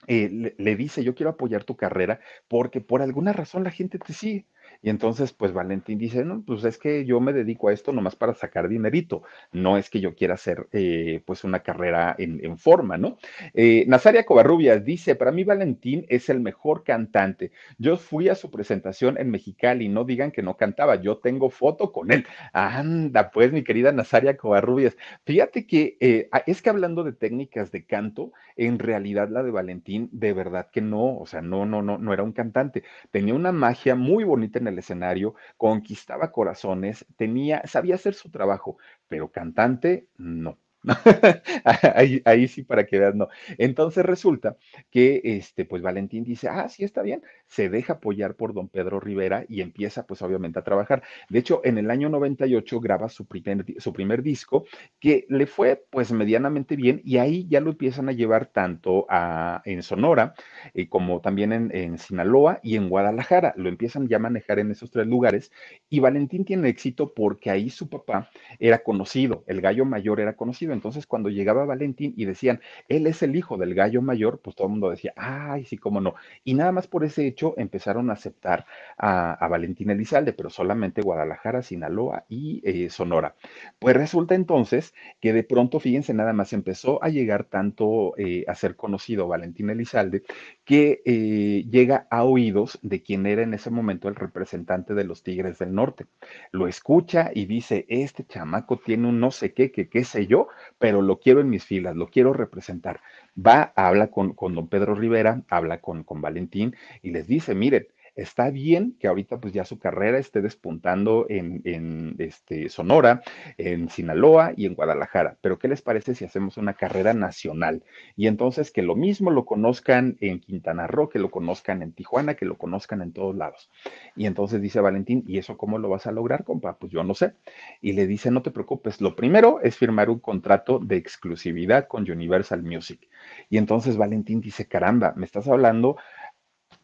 [0.08, 3.98] eh, le, le, dice, yo quiero apoyar tu carrera porque por alguna razón la gente
[3.98, 4.46] te sigue.
[4.80, 8.14] Y entonces, pues Valentín dice, no, pues es que yo me dedico a esto nomás
[8.14, 12.58] para sacar dinerito, no es que yo quiera hacer eh, pues una carrera en, en
[12.58, 13.18] forma, ¿no?
[13.54, 17.50] Eh, Nazaria Covarrubias dice, para mí Valentín es el mejor cantante.
[17.78, 21.92] Yo fui a su presentación en Mexicali, no digan que no cantaba, yo tengo foto
[21.92, 22.24] con él.
[22.52, 27.84] Anda, pues mi querida Nazaria Covarrubias, fíjate que eh, es que hablando de técnicas de
[27.84, 31.98] canto, en realidad la de Valentín, de verdad que no, o sea, no, no, no,
[31.98, 37.62] no era un cantante, tenía una magia muy bonita en el escenario, conquistaba corazones, tenía,
[37.66, 38.78] sabía hacer su trabajo,
[39.08, 40.58] pero cantante, no.
[42.24, 43.28] ahí, sí, para que veas, no.
[43.58, 44.56] Entonces resulta
[44.90, 49.00] que, este, pues Valentín dice, ah, sí, está bien, se deja apoyar por don Pedro
[49.00, 51.02] Rivera y empieza, pues obviamente, a trabajar.
[51.28, 54.64] De hecho, en el año 98 graba su primer, su primer disco,
[55.00, 59.60] que le fue, pues, medianamente bien, y ahí ya lo empiezan a llevar tanto a,
[59.64, 60.34] en Sonora,
[60.74, 63.52] eh, como también en, en Sinaloa y en Guadalajara.
[63.56, 65.50] Lo empiezan ya a manejar en esos tres lugares,
[65.88, 70.67] y Valentín tiene éxito porque ahí su papá era conocido, el gallo mayor era conocido
[70.72, 74.66] entonces, cuando llegaba Valentín y decían, él es el hijo del gallo mayor, pues todo
[74.66, 76.14] el mundo decía, ay, sí, cómo no.
[76.44, 81.62] Y nada más por ese hecho empezaron a aceptar a, Valentín Elizalde, pero solamente Guadalajara,
[81.62, 83.34] Sinaloa y eh, Sonora.
[83.78, 88.54] Pues resulta entonces que de pronto, fíjense, nada más empezó a llegar tanto eh, a
[88.54, 90.22] ser conocido Valentín Elizalde
[90.64, 95.22] que eh, llega a oídos de quien era en ese momento el representante de los
[95.22, 96.06] Tigres del Norte.
[96.52, 100.48] Lo escucha y dice, este chamaco tiene un no sé qué, que qué sé yo,
[100.78, 103.00] pero lo quiero en mis filas, lo quiero representar.
[103.36, 107.86] Va, habla con, con don Pedro Rivera, habla con, con Valentín y les dice, miren,
[108.18, 113.22] Está bien que ahorita pues ya su carrera esté despuntando en, este, Sonora,
[113.58, 117.84] en Sinaloa y en Guadalajara, pero ¿qué les parece si hacemos una carrera nacional?
[118.16, 122.34] Y entonces que lo mismo lo conozcan en Quintana Roo, que lo conozcan en Tijuana,
[122.34, 123.70] que lo conozcan en todos lados.
[124.16, 126.76] Y entonces dice Valentín, ¿y eso cómo lo vas a lograr, compa?
[126.76, 127.34] Pues yo no sé.
[127.80, 132.10] Y le dice, no te preocupes, lo primero es firmar un contrato de exclusividad con
[132.10, 133.08] Universal Music.
[133.48, 135.98] Y entonces Valentín dice, caramba, me estás hablando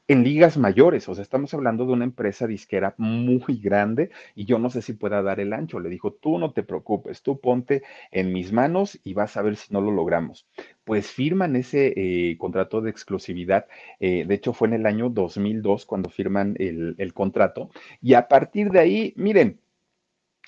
[0.07, 4.59] en ligas mayores, o sea, estamos hablando de una empresa disquera muy grande y yo
[4.59, 5.81] no sé si pueda dar el ancho.
[5.81, 9.57] Le dijo, tú no te preocupes, tú ponte en mis manos y vas a ver
[9.57, 10.47] si no lo logramos.
[10.85, 13.67] Pues firman ese eh, contrato de exclusividad,
[13.99, 17.71] eh, de hecho fue en el año 2002 cuando firman el, el contrato
[18.03, 19.59] y a partir de ahí, miren,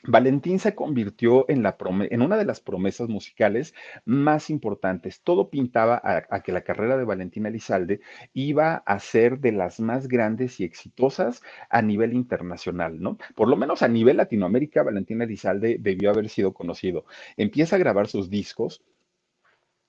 [0.09, 1.77] Valentín se convirtió en, la
[2.11, 5.21] en, una de las promesas musicales más importantes.
[5.23, 8.01] Todo pintaba a, que la carrera de Valentín Elizalde
[8.33, 13.19] iba a ser de las más grandes y exitosas a nivel internacional, ¿no?
[13.35, 17.05] Por lo menos a nivel Latinoamérica, Valentín Elizalde debió haber sido conocido.
[17.37, 18.83] Empieza a grabar sus discos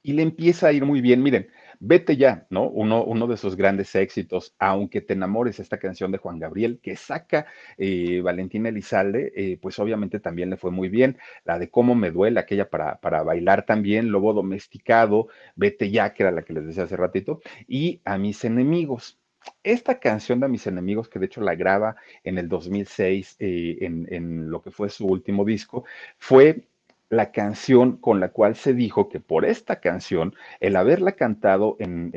[0.07, 1.21] y le empieza a ir muy bien.
[1.21, 2.67] Miren, Vete ya, ¿no?
[2.69, 6.95] Uno, uno de sus grandes éxitos, Aunque te enamores, esta canción de Juan Gabriel que
[6.95, 7.45] saca
[7.77, 11.17] eh, Valentina Elizalde, eh, pues obviamente también le fue muy bien.
[11.43, 16.23] La de Cómo me duele, aquella para, para bailar también, Lobo Domesticado, Vete ya, que
[16.23, 19.19] era la que les decía hace ratito, y A mis enemigos.
[19.61, 24.07] Esta canción de mis enemigos, que de hecho la graba en el 2006 eh, en,
[24.09, 25.85] en, lo que fue su último disco,
[26.17, 26.67] fue
[27.09, 32.11] la canción con la cual se dijo que por esta canción, el haberla cantado en,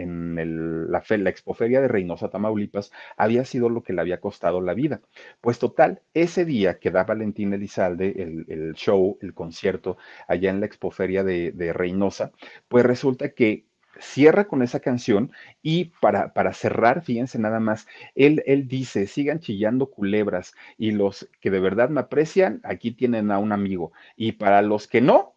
[0.91, 5.01] la, la expoferia de Reynosa, Tamaulipas, había sido lo que le había costado la vida.
[5.41, 10.67] Pues total, ese día que da Valentín Elizalde el, show, el concierto allá en la
[10.67, 12.33] expoferia de, de Reynosa,
[12.69, 18.43] pues resulta que cierra con esa canción y para, para cerrar, fíjense nada más, él,
[18.47, 23.39] él dice, sigan chillando culebras y los que de verdad me aprecian, aquí tienen a
[23.39, 25.35] un amigo y para los que no,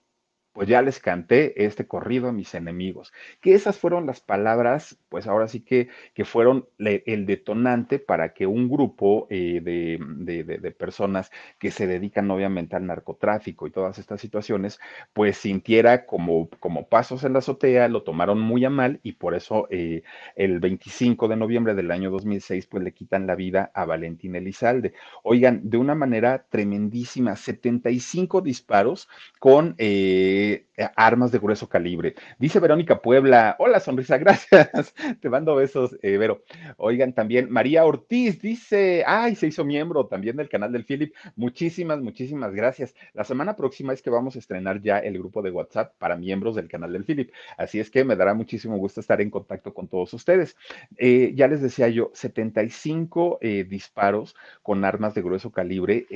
[0.54, 3.12] pues ya les canté este corrido a mis enemigos.
[3.42, 8.46] Que esas fueron las palabras, pues ahora sí que, que fueron el detonante para que
[8.46, 14.80] un grupo eh, de, personas que se dedican obviamente al narcotráfico y todas estas situaciones,
[15.13, 19.34] pues sintiera como, como pasos en la azotea, lo tomaron muy a mal y por
[19.34, 20.04] eso eh,
[20.36, 24.94] el 25 de noviembre del año 2006, pues le quitan la vida a Valentín Elizalde.
[25.24, 29.74] Oigan, de una manera tremendísima, 75 disparos con...
[29.80, 32.15] Eh, eh, armas de grueso calibre.
[32.39, 34.93] Dice Verónica Puebla, hola sonrisa, gracias.
[35.21, 36.43] Te mando besos, eh, Vero.
[36.77, 41.13] Oigan, también María Ortiz dice, ay, se hizo miembro también del canal del Philip.
[41.36, 42.95] Muchísimas, muchísimas gracias.
[43.13, 46.55] La semana próxima es que vamos a estrenar ya el grupo de WhatsApp para miembros
[46.55, 47.31] del canal del Philip.
[47.57, 50.57] Así es que me dará muchísimo gusto estar en contacto con todos ustedes.
[50.97, 56.07] Eh, ya les decía yo, 75 disparos con armas de grueso calibre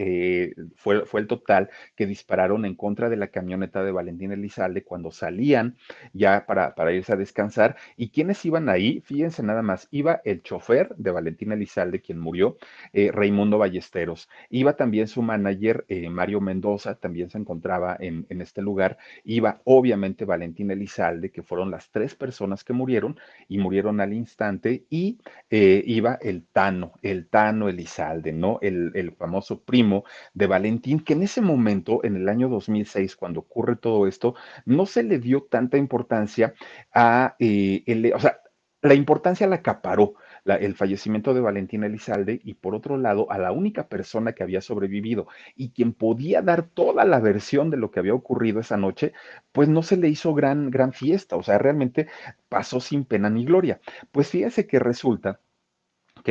[0.75, 4.83] fue, fue el total que dispararon en contra de la camioneta de Valentín Valentín Elizalde
[4.83, 5.75] cuando salían
[6.13, 7.75] ya para, para irse a descansar.
[7.97, 9.01] ¿Y quiénes iban ahí?
[9.01, 12.57] Fíjense nada más, iba el chofer de Valentín Elizalde, quien murió,
[12.93, 14.29] eh, Raimundo Ballesteros.
[14.49, 18.97] Iba también su manager, eh, Mario Mendoza, también se encontraba en, en, este lugar.
[19.23, 24.86] Iba obviamente Valentín Elizalde, que fueron las tres personas que murieron y murieron al instante.
[24.89, 28.60] Y eh, iba el Tano, el Tano Elizalde, ¿no?
[28.62, 33.41] El, el famoso primo de Valentín, que en ese momento, en el año 2006, cuando
[33.41, 36.54] ocurre todo esto, no se le dio tanta importancia
[36.93, 38.39] a, eh, el, o sea,
[38.82, 43.52] la importancia la acaparó el fallecimiento de Valentín Elizalde y por otro lado a la
[43.52, 48.00] única persona que había sobrevivido y quien podía dar toda la versión de lo que
[48.00, 49.13] había ocurrido esa noche,
[49.52, 52.08] pues no se le hizo gran, gran fiesta, o sea, realmente
[52.50, 53.82] pasó sin pena ni gloria.
[54.12, 55.41] Pues fíjese que resulta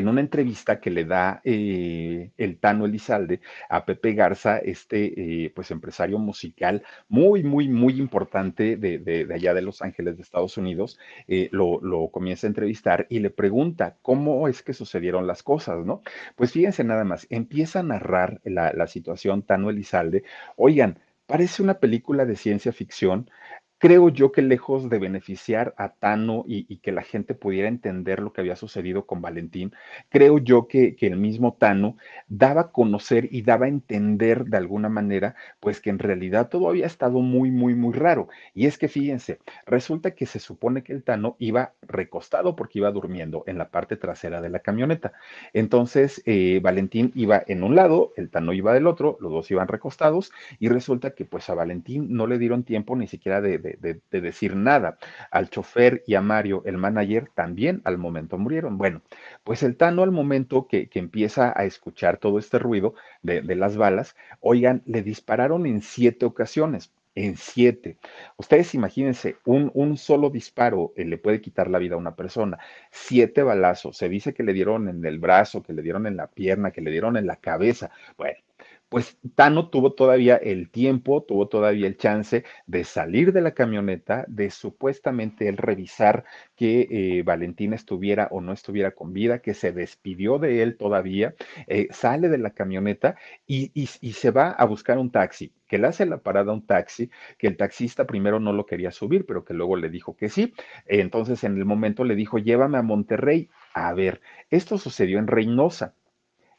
[0.00, 5.50] en una entrevista que le da eh, el Tano Elizalde a Pepe Garza, este eh,
[5.54, 10.56] pues empresario musical muy, muy, muy importante de, de- allá de Los Ángeles, de Estados
[10.56, 15.42] Unidos, eh, lo, lo comienza a entrevistar y le pregunta cómo es que sucedieron las
[15.42, 16.02] cosas, ¿no?
[16.37, 20.24] Pues fíjense nada más, empieza a narrar la, la situación Tano Elizalde.
[20.56, 23.30] Oigan, parece una película de ciencia ficción
[23.87, 28.33] Creo yo que lejos de beneficiar a Tano y, que la gente pudiera entender lo
[28.33, 29.72] que había sucedido con Valentín,
[30.09, 31.96] creo yo que, el mismo Tano
[32.27, 36.68] daba a conocer y daba a entender de alguna manera, pues que en realidad todo
[36.68, 38.27] había estado muy, muy, muy raro.
[38.55, 42.90] Y es que fíjense, resulta que se supone que el Tano iba recostado porque iba
[42.90, 45.12] durmiendo en la parte trasera de la camioneta.
[45.53, 49.68] Entonces, eh, Valentín iba en un lado, el Tano iba del otro, los dos iban
[49.68, 54.00] recostados y resulta que pues a Valentín no le dieron tiempo ni siquiera de- de-
[54.10, 54.98] de decir nada.
[55.30, 58.78] Al chofer y a Mario, el manager, también al momento murieron.
[58.78, 59.02] Bueno,
[59.44, 63.54] pues el Tano al momento que, que empieza a escuchar todo este ruido de, de
[63.56, 66.92] las balas, oigan, le dispararon en siete ocasiones.
[67.14, 67.96] En siete.
[68.36, 72.58] Ustedes imagínense, un, un solo disparo eh, le puede quitar la vida a una persona.
[72.90, 73.96] Siete balazos.
[73.96, 76.82] Se dice que le dieron en el brazo, que le dieron en la pierna, que
[76.82, 77.90] le dieron en la cabeza.
[78.18, 78.38] Bueno,
[78.96, 84.24] pues Tano tuvo todavía el tiempo, tuvo todavía el chance de salir de la camioneta,
[84.26, 86.24] de supuestamente él revisar
[86.56, 91.35] que eh, Valentín estuviera o no estuviera con vida, que se despidió de él todavía,
[91.66, 95.76] eh, sale de la camioneta y, y- y se va a buscar un taxi, que
[95.76, 99.26] le hace la parada a un taxi, que el taxista primero no lo quería subir,
[99.26, 100.54] pero que luego le dijo que sí.
[100.87, 103.50] Entonces en el momento le dijo, llévame a Monterrey.
[103.74, 105.94] A ver, esto sucedió en Reynosa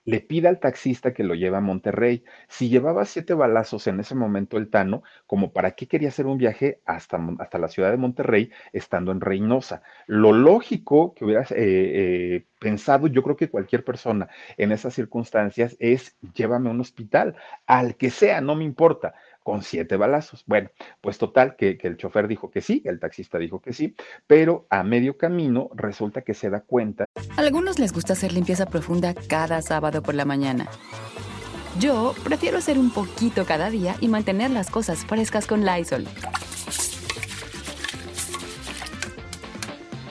[0.07, 2.23] le pide al taxista que lo lleve a Monterrey.
[2.47, 6.37] Si llevaba siete balazos en ese momento el Tano, como para qué quería hacer un
[6.37, 9.81] viaje hasta, hasta la ciudad de Monterrey estando en Reynosa.
[10.05, 15.75] Lo lógico que hubiera eh, eh, pensado, yo creo que cualquier persona en esas circunstancias
[15.77, 19.13] es llévame a un hospital, al que sea, no me importa.
[19.47, 20.43] Con siete balazos.
[20.45, 23.95] Bueno, pues total, que, el chofer dijo que sí, el taxista dijo que sí,
[24.27, 28.65] pero a medio camino resulta que se da cuenta A algunos les gusta hacer limpieza
[28.65, 30.67] profunda cada sábado por la mañana.
[31.79, 36.05] Yo prefiero hacer un poquito cada día y mantener las cosas frescas con Lysol.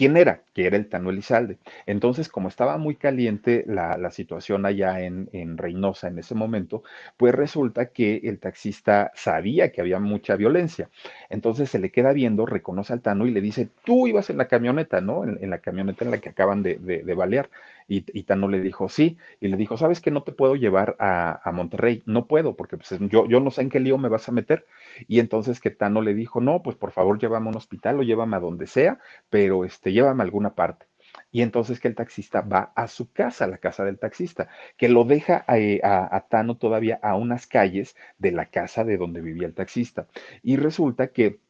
[0.00, 1.58] Quién era, que era el Tano Elizalde.
[1.84, 6.82] Entonces, como estaba muy caliente la, situación allá en, Reynosa en ese momento,
[7.18, 10.88] pues resulta que el taxista sabía que había mucha violencia.
[11.28, 14.48] Entonces se le queda viendo, reconoce al Tano y le dice, tú ibas en la
[14.48, 15.22] camioneta, ¿no?
[15.22, 17.50] En, en la camioneta en la que acaban de, de, de balear.
[17.92, 19.18] Y, Tano le dijo, sí.
[19.40, 22.04] Y le dijo, ¿sabes que no te puedo llevar a, Monterrey?
[22.06, 24.64] No puedo, porque pues, yo, yo no sé en qué lío me vas a meter.
[25.08, 28.02] Y entonces que Tano le dijo, no, pues por favor llévame a un hospital o
[28.04, 30.86] llévame a donde sea, pero este, llévame a alguna parte.
[31.32, 34.88] Y entonces que el taxista va a su casa, a la casa del taxista, que
[34.88, 39.20] lo deja a, a, a, Tano todavía a unas calles de la casa de donde
[39.20, 40.06] vivía el taxista.
[40.44, 41.40] Y resulta que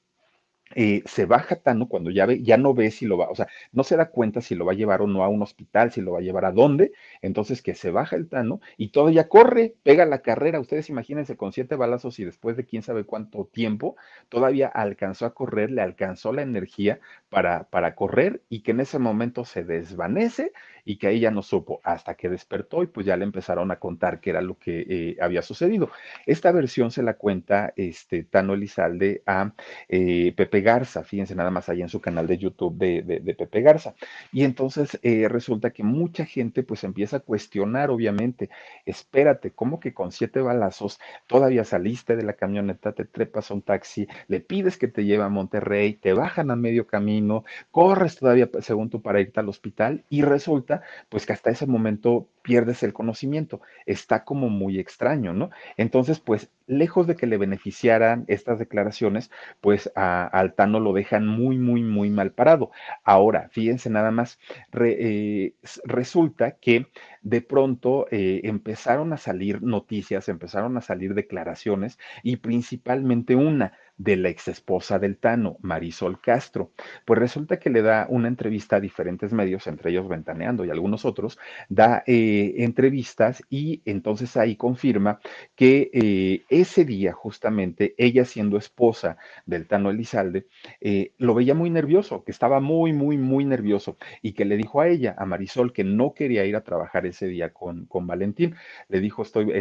[0.75, 3.49] eh, se baja Tano cuando ya ve, ya no ve si lo va, o sea,
[3.73, 6.01] no se da cuenta si lo va a llevar o no a un hospital, si
[6.01, 9.75] lo va a llevar a dónde, entonces que se baja el Tano y todavía corre,
[9.83, 13.97] pega la carrera, ustedes imagínense con siete balazos y después de quién sabe cuánto tiempo,
[14.29, 18.99] todavía alcanzó a correr, le alcanzó la energía para, para correr y que en ese
[18.99, 20.53] momento se desvanece
[20.91, 23.79] y que ahí ya no supo hasta que despertó y pues ya le empezaron a
[23.79, 25.89] contar qué era lo que eh, había sucedido.
[26.27, 29.53] Esta versión se la cuenta este Tano Elizalde a
[29.89, 33.35] eh, Pepe Garza, fíjense nada más allá en su canal de YouTube de, de, de
[33.35, 33.95] Pepe Garza.
[34.33, 38.51] Y entonces eh, resulta que mucha gente pues empieza a cuestionar, obviamente,
[38.85, 40.99] espérate, ¿cómo que con siete balazos
[41.29, 45.23] todavía saliste de la camioneta, te trepas a un taxi, le pides que te lleve
[45.23, 50.05] a Monterrey, te bajan a medio camino, corres todavía según tú para irte al hospital
[50.11, 53.61] y resulta pues que hasta ese momento pierdes el conocimiento.
[53.87, 55.51] Está como muy extraño, ¿no?
[55.77, 61.59] Entonces, pues, lejos de que le beneficiaran estas declaraciones, pues a, Altano lo dejan muy,
[61.59, 62.71] muy, muy mal parado.
[63.05, 64.39] Ahora, fíjense nada más,
[64.73, 66.87] eh, resulta que
[67.23, 74.17] de pronto eh, empezaron a salir noticias, empezaron a salir declaraciones y principalmente una de
[74.17, 76.73] la ex esposa del Tano, Marisol Castro.
[77.05, 81.05] Pues resulta que le da una entrevista a diferentes medios, entre ellos Ventaneando y algunos
[81.05, 81.39] otros,
[81.69, 85.21] da eh, entrevistas y entonces ahí confirma
[85.55, 90.47] que eh, ese día justamente ella siendo esposa del Tano Elizalde,
[90.81, 94.81] eh, lo veía muy nervioso, que estaba muy, muy, muy nervioso y que le dijo
[94.81, 98.55] a ella, a Marisol, que no quería ir a trabajar ese día con, con Valentín.
[98.89, 99.53] Le dijo, estoy,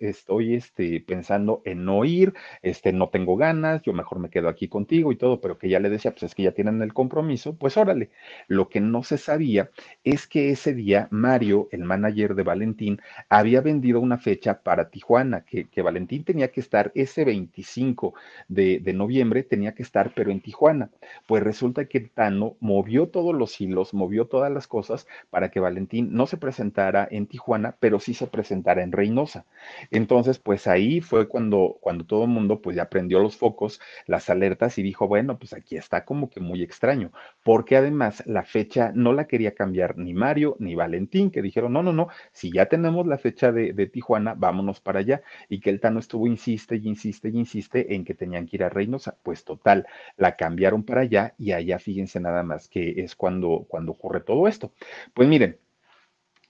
[0.00, 2.32] estoy este, pensando en no ir,
[2.62, 5.80] este, no tengo ganas, yo mejor me quedo aquí contigo y todo, pero que ya
[5.80, 8.10] le decía, pues es que ya tienen el compromiso, pues órale.
[8.48, 9.70] Lo que no se sabía
[10.04, 15.44] es que ese día Mario, el manager de Valentín, había vendido una fecha para Tijuana,
[15.44, 18.14] que, Valentín tenía que estar ese 25
[18.48, 20.90] de, de, noviembre, tenía que estar, pero en Tijuana.
[21.26, 26.12] Pues resulta que Tano movió todos los hilos, movió todas las cosas para que Valentín
[26.12, 29.44] no se presentara en Tijuana, pero sí se presentara en Reynosa.
[29.90, 33.71] Entonces, pues ahí fue cuando, cuando todo el mundo pues ya prendió los focos,
[34.06, 37.12] las alertas y dijo, bueno, pues aquí está como que muy extraño,
[37.42, 41.82] porque además la fecha no la quería cambiar ni Mario ni Valentín, que dijeron, no,
[41.82, 45.22] no, no, si ya tenemos la fecha de, Tijuana, vámonos para allá.
[45.48, 48.64] Y que el Tano estuvo, insiste y insiste y insiste en que tenían que ir
[48.64, 49.16] a Reynosa.
[49.22, 53.92] Pues total, la cambiaron para allá y allá fíjense nada más que es cuando, cuando
[53.92, 54.72] ocurre todo esto.
[55.14, 55.58] Pues miren,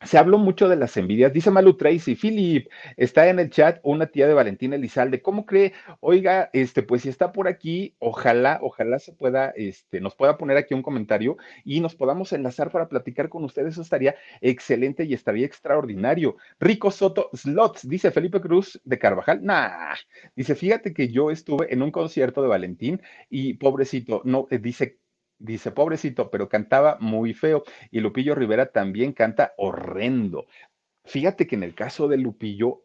[0.05, 1.33] se habló mucho de las envidias.
[1.33, 5.23] Dice Malu Tracy, Philip, está en el chat una tía de Valentina Elizalde.
[5.23, 5.73] ¿Cómo cree?
[6.01, 10.57] Oiga, este, pues si está por aquí, ojalá, ojalá se pueda, este, nos pueda poner
[10.57, 13.75] aquí un comentario y nos podamos enlazar para platicar con ustedes.
[13.75, 16.37] Eso estaría excelente y estaría extraordinario.
[16.61, 19.45] Rico Soto Slots, dice Felipe Cruz de Carvajal.
[19.45, 19.95] Nah,
[20.37, 23.01] dice, fíjate que yo estuve en un concierto de Valentín
[23.31, 24.99] y pobrecito, no, eh, dice
[25.43, 27.65] Dice, pobrecito, pero cantaba muy feo.
[27.91, 30.47] Y Lupillo Rivera también canta horrendo.
[31.05, 32.85] Fíjate que en el caso de Lupillo,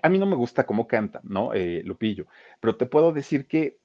[0.00, 1.52] a mí no me gusta cómo canta, ¿no?
[1.54, 2.26] Eh, Lupillo,
[2.60, 3.78] pero te puedo decir que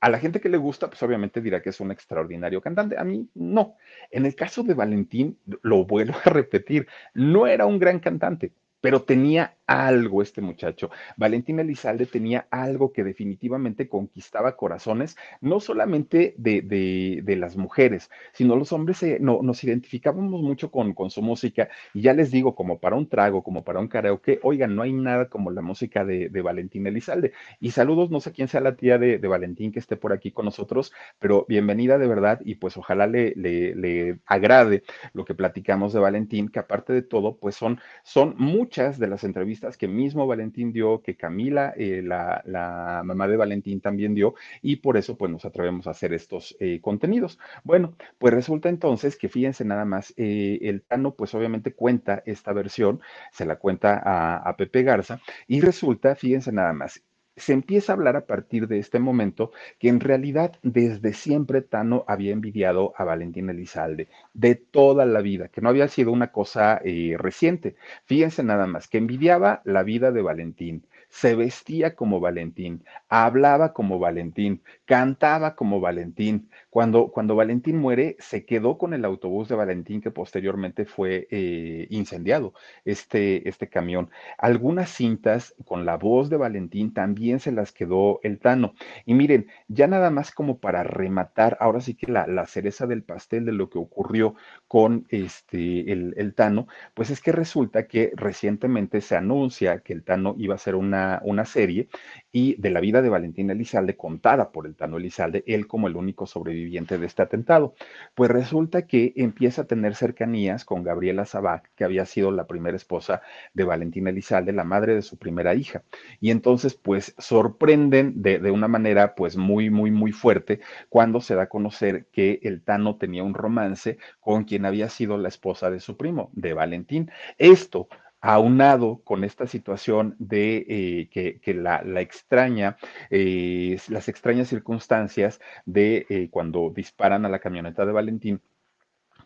[0.00, 2.98] a la gente que le gusta, pues obviamente dirá que es un extraordinario cantante.
[2.98, 3.76] A mí no.
[4.10, 8.52] En el caso de Valentín, lo vuelvo a repetir, no era un gran cantante,
[8.84, 10.90] pero tenía algo este muchacho.
[11.16, 18.56] Valentín Elizalde tenía algo que definitivamente conquistaba corazones, no solamente de, de, las mujeres, sino
[18.56, 21.70] los hombres no, nos identificábamos mucho con, con, su música.
[21.94, 24.92] Y ya les digo, como para un trago, como para un karaoke, oigan, no hay
[24.92, 27.32] nada como la música de, de Valentín Elizalde.
[27.60, 30.44] Y saludos, no sé quién sea la tía de, Valentín que esté por aquí con
[30.44, 35.94] nosotros, pero bienvenida de verdad y pues ojalá le, le, le agrade lo que platicamos
[35.94, 38.34] de Valentín, que aparte de todo, pues son, son
[38.74, 43.80] muchas de las entrevistas que mismo Valentín dio, que Camila, eh, la, mamá de Valentín
[43.80, 47.38] también dio, y por eso pues nos atrevemos a hacer estos eh, contenidos.
[47.62, 52.52] Bueno, pues resulta entonces que fíjense nada más, eh, el Tano pues obviamente cuenta esta
[52.52, 53.00] versión,
[53.30, 57.00] se la cuenta a, a Pepe Garza, y resulta, fíjense nada más,
[57.36, 62.04] se empieza a hablar a partir de este momento que en realidad desde siempre Tano
[62.06, 66.80] había envidiado a Valentín Elizalde, de toda la vida, que no había sido una cosa
[66.84, 67.76] eh, reciente.
[68.04, 74.00] Fíjense nada más, que envidiaba la vida de Valentín, se vestía como Valentín, hablaba como
[74.00, 76.50] Valentín, cantaba como Valentín.
[76.74, 81.86] Cuando, cuando Valentín muere, se quedó con el autobús de Valentín que posteriormente fue eh,
[81.88, 82.52] incendiado,
[82.84, 84.10] este, este camión.
[84.38, 88.74] Algunas cintas con la voz de Valentín también se las quedó el Tano.
[89.06, 93.04] Y miren, ya nada más como para rematar, ahora sí que la, la cereza del
[93.04, 94.34] pastel de lo que ocurrió
[94.66, 100.02] con este, el, el Tano, pues es que resulta que recientemente se anuncia que el
[100.02, 101.88] Tano iba a ser una una, serie
[102.34, 105.94] y de la vida de Valentín Elizalde contada por el Tano Elizalde, él como el
[105.94, 107.74] único sobreviviente de este atentado.
[108.16, 112.76] Pues resulta que empieza a tener cercanías con Gabriela Sabac, que había sido la primera
[112.76, 113.22] esposa
[113.54, 115.84] de Valentín Elizalde, la madre de su primera hija.
[116.20, 120.58] Y entonces, pues sorprenden de, de una manera pues muy, muy, muy fuerte
[120.88, 125.18] cuando se da a conocer que el Tano tenía un romance con quien había sido
[125.18, 127.12] la esposa de su primo, de Valentín.
[127.38, 127.86] Esto
[128.24, 132.78] aunado con esta situación de eh, que, la, extraña,
[133.10, 138.40] eh, las extrañas circunstancias de eh, cuando disparan a la camioneta de Valentín,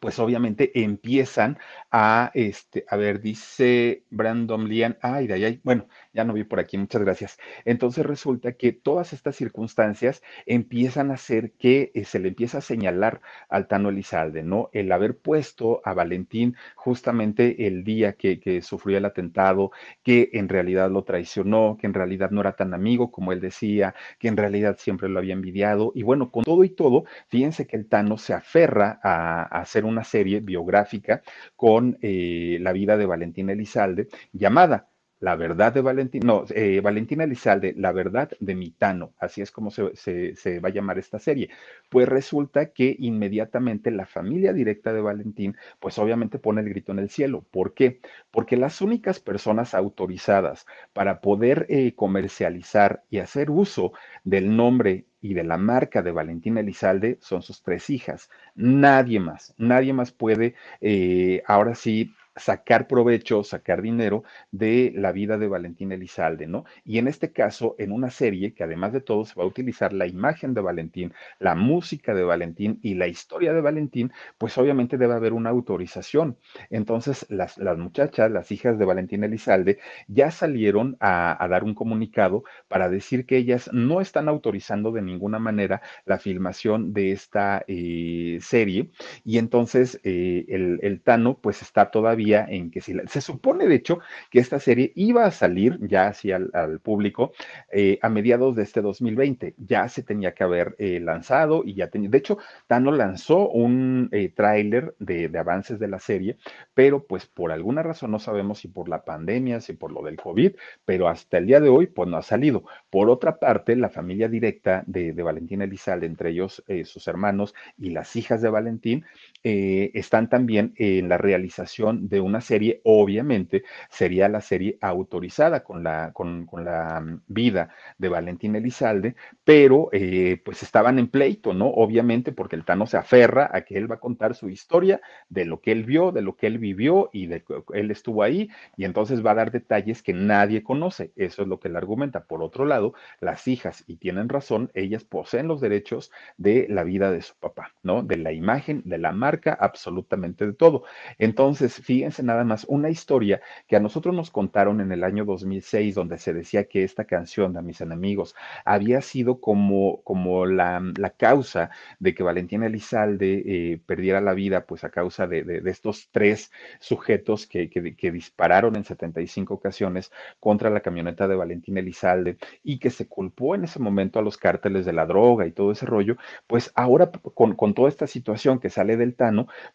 [0.01, 1.59] pues obviamente empiezan
[1.90, 6.61] a, este, a ver, dice Brandon Lian, ay, de ahí, bueno, ya no vi por
[6.61, 7.38] aquí, muchas gracias.
[7.64, 12.61] Entonces resulta que todas estas circunstancias empiezan a hacer que eh, se le empieza a
[12.61, 14.70] señalar al Tano Elizalde, ¿no?
[14.72, 19.70] El haber puesto a Valentín justamente el día que, que sufrió el atentado,
[20.03, 23.94] que en realidad lo traicionó, que en realidad no era tan amigo como él decía,
[24.18, 25.92] que en realidad siempre lo había envidiado.
[25.94, 29.84] Y bueno, con todo y todo, fíjense que el Tano se aferra a, a hacer
[29.89, 31.22] una serie biográfica
[31.57, 34.89] con eh, la vida de Valentín Elizalde llamada
[35.20, 39.70] la verdad de Valentín, no, eh, Valentina Elizalde, la verdad de Mitano, así es como
[39.70, 41.50] se, se, va a llamar esta serie.
[41.88, 47.00] Pues resulta que inmediatamente la familia directa de Valentín, pues obviamente pone el grito en
[47.00, 47.44] el cielo.
[47.50, 48.00] ¿Por qué?
[48.30, 53.92] Porque las únicas personas autorizadas para poder eh, comercializar y hacer uso
[54.24, 58.30] del nombre y de la marca de Valentina Elizalde son sus tres hijas.
[58.54, 65.39] Nadie más, nadie más puede eh, ahora sí sacar provecho, sacar dinero de la vida
[65.39, 66.64] de Valentín Elizalde, ¿no?
[66.84, 69.93] Y en este caso, en una serie que además de todo se va a utilizar
[69.93, 74.99] la imagen de Valentín, la música de Valentín y la historia de Valentín, pues obviamente
[74.99, 76.39] debe haber una autorización.
[76.70, 82.45] Entonces, las, las muchachas, las hijas de Valentín Elizalde, ya salieron a, dar un comunicado
[82.68, 88.39] para decir que ellas no están autorizando de ninguna manera la filmación de esta eh,
[88.43, 88.91] serie
[89.24, 93.74] y entonces eh, el, el Tano pues está todavía en que si se supone de
[93.74, 94.00] hecho
[94.30, 97.32] que esta serie iba a salir ya hacia al, público
[97.72, 101.88] eh, a mediados de este 2020, ya se tenía que haber eh, lanzado y ya
[101.88, 106.36] tenía, de hecho, Tano lanzó un eh, tráiler de, de, avances de la serie,
[106.74, 110.16] pero pues por alguna razón no sabemos si por la pandemia, si por lo del
[110.16, 110.52] COVID,
[110.84, 112.64] pero hasta el día de hoy pues no ha salido.
[112.90, 117.90] Por otra parte, la familia directa de, de Valentín Elizalde, entre ellos sus hermanos y
[117.90, 119.04] las hijas de Valentín,
[119.43, 126.12] están también en la realización de una serie, obviamente sería la serie autorizada con la,
[126.12, 129.14] con, la mm, vida de Valentín Elizalde,
[129.45, 131.68] pero eh, pues estaban en pleito, ¿no?
[131.68, 135.45] Obviamente porque el Tano se aferra a que él va a contar su historia de
[135.45, 138.51] lo que él vio, de lo que él vivió y de que él estuvo ahí,
[138.76, 141.12] y entonces va a dar detalles que nadie conoce.
[141.16, 142.24] Eso es lo que él argumenta.
[142.24, 147.11] Por otro lado, las hijas, y tienen razón, ellas poseen los derechos de la vida
[147.11, 148.03] de su papá, ¿no?
[148.03, 150.84] De la imagen, de la marca, absolutamente de todo.
[151.18, 155.94] Entonces, fíjense nada más una historia que a nosotros nos contaron en el año 2006,
[155.94, 161.10] donde se decía que esta canción de mis enemigos había sido como, como la, la
[161.10, 166.08] causa de que Valentina Elizalde eh, perdiera la vida, pues a causa de, de, estos
[166.10, 166.50] tres
[166.80, 170.10] sujetos que, que, dispararon en 75 ocasiones
[170.40, 174.38] contra la camioneta de Valentina Elizalde y que se culpó en ese momento a los
[174.38, 176.16] cárteles de la droga y todo ese rollo,
[176.46, 179.14] pues ahora con, con toda esta situación que sale del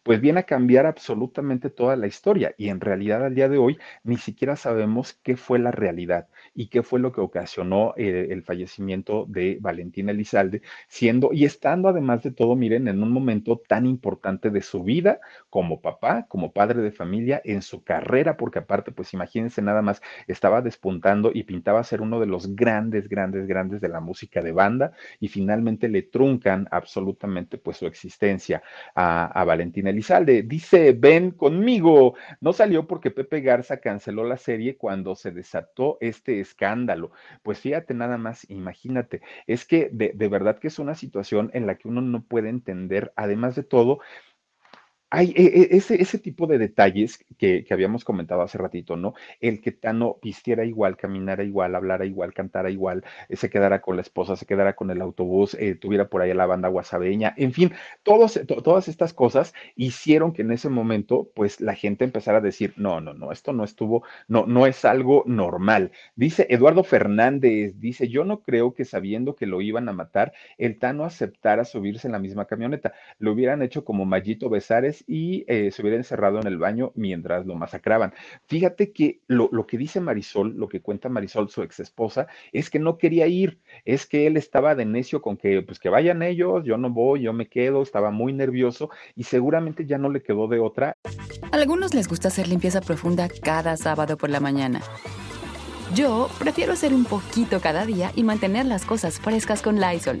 [0.02, 3.78] Pues viene a cambiar absolutamente toda la historia y en realidad al día de hoy
[4.02, 8.42] ni siquiera sabemos qué fue la realidad y qué fue lo que ocasionó eh, el
[8.42, 13.84] fallecimiento de Valentina Elizalde, siendo y estando además de todo, miren, en un momento tan
[13.86, 15.20] importante de su vida
[15.50, 20.00] como papá, como padre de familia, en su carrera, porque aparte, pues imagínense nada más,
[20.26, 24.52] estaba despuntando y pintaba ser uno de los grandes, grandes, grandes de la música de
[24.52, 28.62] banda y finalmente le truncan absolutamente pues su existencia
[28.94, 30.44] a, a Valentina Elizalde.
[30.44, 36.40] Dice, ven conmigo, no salió porque Pepe Garza canceló la serie cuando se desató este
[36.40, 37.10] escándalo.
[37.42, 41.66] Pues fíjate nada más, imagínate, es que de, de verdad que es una situación en
[41.66, 43.98] la que uno no puede entender, además de todo,
[45.10, 49.14] hay e, e, ese, ese tipo de detalles que, habíamos comentado hace ratito, ¿no?
[49.40, 53.96] El que Tano vistiera igual, caminara igual, hablara igual, cantara igual, eh, se quedara con
[53.96, 57.52] la esposa, se quedara con el autobús, eh, tuviera por ahí la banda guasabeña, en
[57.52, 62.74] fin, todas estas cosas hicieron que en ese momento, pues la gente empezara a decir,
[62.76, 65.92] no, no, no, esto no estuvo, no, no es algo normal.
[66.16, 70.78] Dice Eduardo Fernández, dice, yo no creo que sabiendo que lo iban a matar, el
[70.78, 72.94] Tano aceptara subirse en la misma camioneta.
[73.18, 77.46] Lo hubieran hecho como Mayito Besares y eh, se hubiera encerrado en el baño mientras
[77.46, 78.12] lo masacraban.
[78.46, 82.70] Fíjate que lo, lo, que dice Marisol, lo que cuenta Marisol, su ex esposa, es
[82.70, 86.22] que no quería ir, es que él estaba de necio con que, pues que vayan
[86.22, 90.22] ellos, yo no voy, yo me quedo, estaba muy nervioso y seguramente ya no le
[90.22, 90.96] quedó de otra.
[91.50, 94.80] A algunos les gusta hacer limpieza profunda cada sábado por la mañana.
[95.94, 100.20] Yo prefiero hacer un poquito cada día y mantener las cosas frescas con Lysol.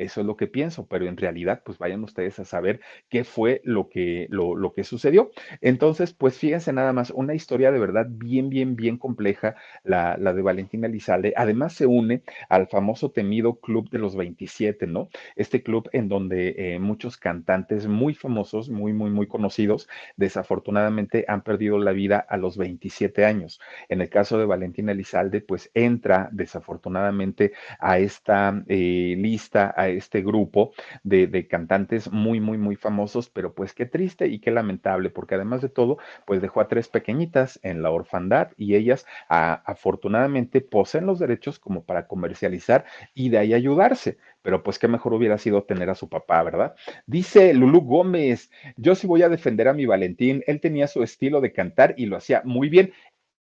[0.00, 3.60] Eso es lo que pienso, pero en realidad, pues vayan ustedes a saber qué fue
[3.64, 5.30] lo que, lo, lo que sucedió.
[5.60, 10.32] Entonces, pues fíjense nada más, una historia de verdad bien, bien, bien compleja, la, la
[10.32, 11.34] de Valentina Elizalde.
[11.36, 15.08] Además, se une al famoso temido Club de los 27, ¿no?
[15.36, 21.42] Este club en donde eh, muchos cantantes muy famosos, muy, muy, muy conocidos, desafortunadamente han
[21.42, 23.60] perdido la vida a los 27 años.
[23.88, 30.22] En el caso de Valentina Elizalde, pues entra desafortunadamente a esta eh, lista, a este
[30.22, 30.72] grupo
[31.02, 35.34] de, de, cantantes muy, muy, muy famosos, pero pues qué triste y qué lamentable, porque
[35.34, 40.60] además de todo, pues dejó a tres pequeñitas en la orfandad y ellas a, afortunadamente
[40.60, 42.84] poseen los derechos como para comercializar
[43.14, 46.74] y de ahí ayudarse pero pues qué mejor hubiera sido tener a su papá, ¿verdad?
[47.06, 51.40] Dice Lulú Gómez, yo sí voy a defender a mi Valentín, él tenía su estilo
[51.40, 52.92] de cantar y lo hacía muy bien.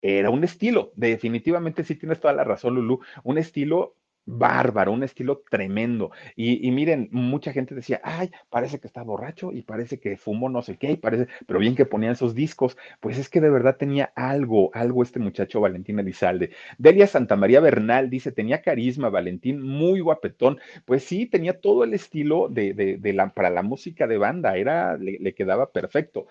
[0.02, 3.95] Era un estilo, definitivamente sí tienes toda la razón, Lulú, un estilo
[4.38, 6.11] bárbaro, un estilo tremendo.
[6.36, 10.61] Y, miren, mucha gente decía, ay, parece que está borracho y parece que fumó no
[10.61, 13.77] sé qué, y parece, pero bien que ponían esos discos, pues es que de verdad
[13.77, 16.51] tenía algo, algo este muchacho Valentín Elizalde.
[16.77, 20.59] Delia Santa María Bernal dice, tenía carisma, Valentín, muy guapetón.
[20.86, 25.17] Pues sí, tenía todo el estilo de la, para la música de banda, era, le,
[25.19, 26.27] le quedaba perfecto.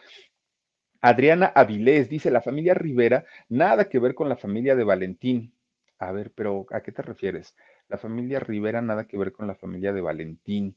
[1.01, 5.53] Adriana Avilés dice, la familia Rivera, nada que ver con la familia de Valentín.
[5.99, 7.57] A ver, pero ¿a qué te refieres?
[7.89, 10.76] La familia Rivera nada que ver con la familia de Valentín.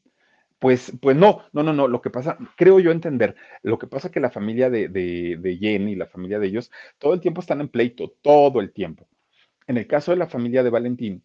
[0.60, 1.88] Pues, pues no, no, no, no.
[1.88, 5.58] Lo que pasa, creo yo entender, lo que pasa que la familia de, de, de
[5.58, 9.08] Jenny, la familia de ellos, todo el tiempo están en pleito, todo el tiempo.
[9.68, 11.24] En el caso de la familia de Valentín,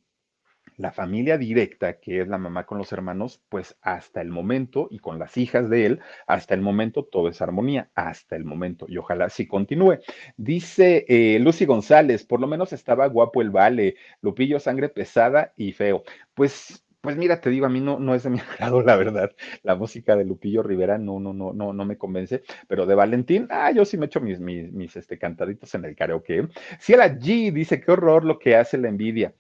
[0.77, 4.99] la familia directa, que es la mamá con los hermanos, pues hasta el momento, y
[4.99, 8.99] con las hijas de él, hasta el momento todo es armonía, hasta el momento, y
[8.99, 9.99] ojalá sí continúe.
[10.37, 15.73] Dice eh, Lucy González, por lo menos estaba guapo el vale, Lupillo, sangre pesada y
[15.73, 16.05] feo.
[16.35, 19.31] Pues pues mira, te digo, a mí no, no es de mi agrado, la verdad.
[19.63, 23.47] La música de Lupillo Rivera no, no, no, no, no me convence, pero de Valentín,
[23.49, 26.49] ah, yo sí me echo mis, mis, mis este, cantaditos en el karaoke.
[26.81, 29.33] Ciela G dice, qué horror lo que hace la envidia.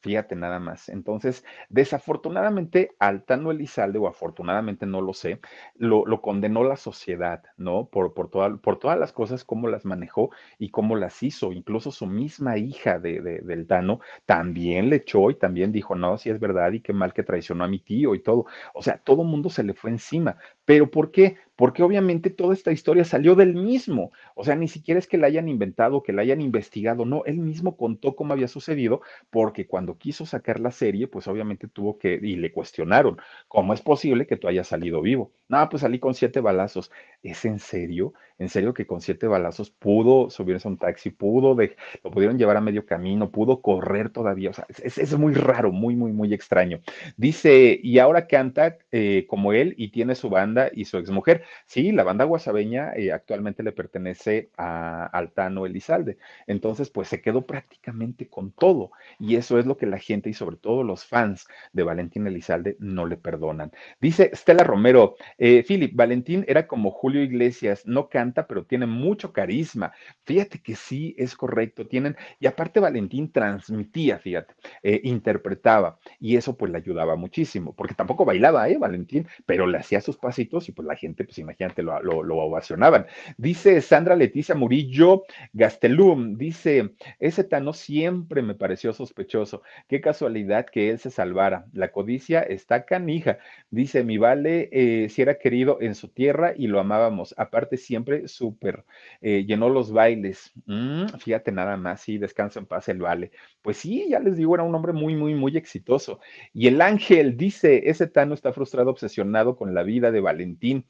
[0.00, 0.88] Fíjate nada más.
[0.88, 5.40] Entonces, desafortunadamente, Altano Elizalde, o afortunadamente no lo sé,
[5.74, 7.86] lo, condenó la sociedad, ¿no?
[7.86, 8.30] Por, por,
[8.60, 11.52] por, todas las cosas, cómo las manejó y cómo las hizo.
[11.52, 16.16] Incluso su misma hija de, de, del Tano también le echó y también dijo, no,
[16.16, 18.46] si es verdad y qué mal que traicionó a mi tío y todo.
[18.74, 20.36] O sea, todo mundo se le fue encima.
[20.64, 21.38] ¿Pero por qué?
[21.58, 24.12] Porque obviamente toda esta historia salió del mismo.
[24.36, 27.38] O sea, ni siquiera es que la hayan inventado, que la hayan investigado, no, él
[27.38, 29.00] mismo contó cómo había sucedido,
[29.30, 33.82] porque cuando quiso sacar la serie, pues obviamente tuvo que, y le cuestionaron, ¿cómo es
[33.82, 35.32] posible que tú hayas salido vivo?
[35.48, 36.90] No, pues salí con siete balazos.
[37.22, 38.14] ¿Es en serio?
[38.38, 42.38] ¿En serio que con siete balazos pudo subirse a un taxi, pudo, de, lo pudieron
[42.38, 44.50] llevar a medio camino, pudo correr todavía?
[44.50, 46.80] O sea, es, es muy raro, muy, muy, muy extraño.
[47.16, 51.42] Dice, y ahora canta eh, como él y tiene su banda y su exmujer.
[51.66, 56.18] Sí, la banda guasabeña eh, actualmente le pertenece a Altano Elizalde.
[56.46, 58.90] Entonces, pues se quedó prácticamente con todo.
[59.18, 62.76] Y eso es lo que la gente y sobre todo los fans de Valentín Elizalde
[62.78, 63.72] no le perdonan.
[64.00, 69.32] Dice Stella Romero, eh, Philip, Valentín era como Julio Iglesias, no canta, pero tiene mucho
[69.32, 69.92] carisma.
[70.24, 71.86] Fíjate que sí, es correcto.
[71.86, 75.98] Tienen, y aparte Valentín transmitía, fíjate, eh, interpretaba.
[76.20, 78.78] Y eso pues le ayudaba muchísimo, porque tampoco bailaba, ¿eh?
[78.78, 82.36] Valentín, pero le hacía sus pasitos y pues la gente, pues imagínate, lo, lo, lo
[82.36, 83.06] ovacionaban.
[83.36, 89.62] Dice Sandra Leticia Murillo Gastelum, dice, ese Tano siempre me pareció sospechoso.
[89.88, 91.66] Qué casualidad que él se salvara.
[91.72, 93.38] La codicia está canija.
[93.70, 97.34] Dice, mi vale eh, si era querido en su tierra y lo amábamos.
[97.38, 98.84] Aparte, siempre súper
[99.20, 100.52] eh, llenó los bailes.
[100.66, 103.30] Mm, fíjate nada más, sí, descansa en paz el vale.
[103.62, 106.20] Pues sí, ya les digo, era un hombre muy, muy, muy exitoso.
[106.52, 110.86] Y el ángel dice, ese Tano está frustrado, obsesionado con la vida de Valentín.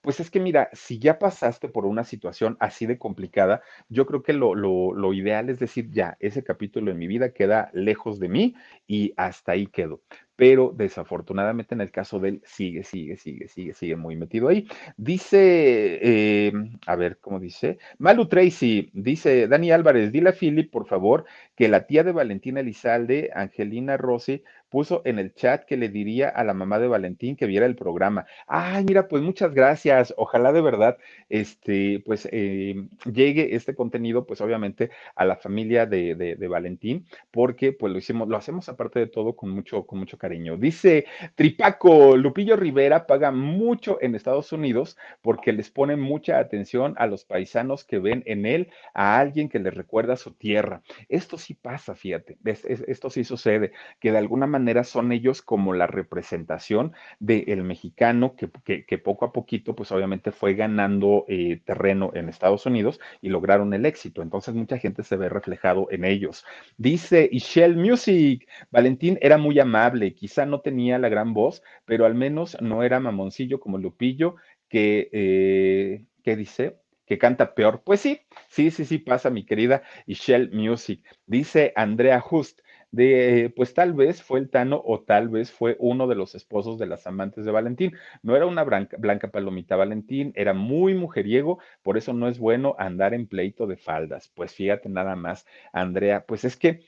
[0.00, 4.22] Pues es que mira, si ya pasaste por una situación así de complicada, yo creo
[4.22, 8.20] que lo, lo, lo, ideal es decir, ya, ese capítulo en mi vida queda lejos
[8.20, 8.54] de mí
[8.86, 10.02] y hasta ahí quedo
[10.38, 14.68] pero desafortunadamente en el caso de él sigue, sigue, sigue, sigue, sigue muy metido ahí.
[14.96, 16.52] Dice, eh,
[16.86, 17.78] a ver, ¿cómo dice?
[17.98, 21.24] Malu Tracy, dice Dani Álvarez, dile a Philip, por favor,
[21.56, 26.28] que la tía de Valentina Elizalde, Angelina Rossi, puso en el chat que le diría
[26.28, 28.26] a la mamá de Valentín que viera el programa.
[28.46, 30.14] Ay, mira, pues muchas gracias.
[30.18, 30.98] Ojalá de verdad,
[31.30, 37.72] este, pues eh, llegue este contenido, pues obviamente a la familia de, de, Valentín, porque
[37.72, 40.58] pues lo hicimos, lo hacemos aparte de todo con mucho, con mucho cariño cariño.
[40.58, 41.06] Dice
[41.36, 47.24] Tripaco, Lupillo Rivera paga mucho en Estados Unidos porque les pone mucha atención a los
[47.24, 50.82] paisanos que ven en él a alguien que les recuerda su tierra.
[51.08, 55.40] Esto sí pasa, fíjate, es, es, esto sí sucede, que de alguna manera son ellos
[55.40, 62.10] como la representación del mexicano que, poco a poquito, pues obviamente fue ganando eh, terreno
[62.14, 64.20] en Estados Unidos y lograron el éxito.
[64.20, 66.44] Entonces mucha gente se ve reflejado en ellos.
[66.76, 72.14] Dice Ishel Music, Valentín era muy amable, quizá no tenía la gran voz, pero al
[72.14, 74.34] menos no era mamoncillo como Lupillo,
[74.68, 76.78] que, eh, ¿qué dice?
[77.06, 77.82] que canta peor.
[77.84, 81.02] Pues sí, sí, sí, sí pasa, mi querida Ishel Music.
[81.26, 82.60] Dice Andrea Just,
[82.90, 86.78] de, pues tal vez fue el Tano o tal vez fue uno de los esposos
[86.78, 87.92] de las amantes de Valentín.
[88.22, 92.76] No era una blanca, blanca palomita Valentín, era muy mujeriego, por eso no es bueno
[92.78, 94.30] andar en pleito de faldas.
[94.34, 96.80] Pues fíjate nada más, Andrea, pues es que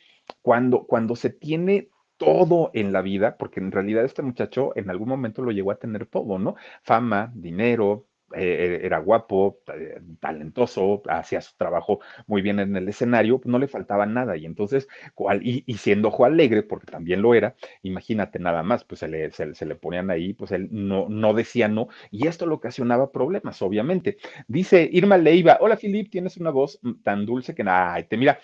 [0.42, 1.88] cuando, cuando se tiene
[2.20, 5.78] todo en la vida, porque en realidad este muchacho en algún momento lo llegó a
[5.78, 6.54] tener todo, ¿no?
[6.82, 8.06] Fama, dinero,
[8.36, 13.68] eh, era guapo, eh, talentoso, hacía su trabajo muy bien en el escenario, no le
[13.68, 14.36] faltaba nada.
[14.36, 14.86] Y entonces,
[15.40, 19.30] y, y, siendo ojo alegre, porque también lo era, imagínate nada más, pues se le,
[19.32, 23.62] se, le ponían ahí, pues él no, no decía no, y esto le ocasionaba problemas,
[23.62, 24.18] obviamente.
[24.46, 28.38] Dice Irma Leiva, hola Filip, tienes una voz tan dulce que nada, te mira,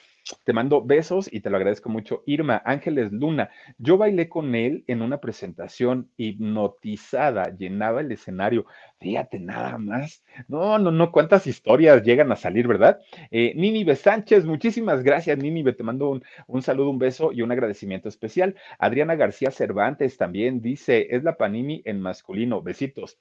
[0.45, 2.23] te mando besos y te lo agradezco mucho.
[2.27, 8.67] Irma, Ángeles Luna, yo bailé con él en una presentación hipnotizada, llenaba el escenario.
[9.01, 10.25] Fíjate nada más.
[10.49, 12.99] No, no, no, cuántas historias llegan a salir, ¿verdad?
[13.31, 15.73] Eh, Ninive Sánchez, muchísimas gracias, Ninive.
[15.73, 18.57] Te mando un, un saludo, un beso y un agradecimiento especial.
[18.79, 22.63] Adriana García Cervantes también dice, es la Panini en masculino.
[22.63, 23.19] Besitos.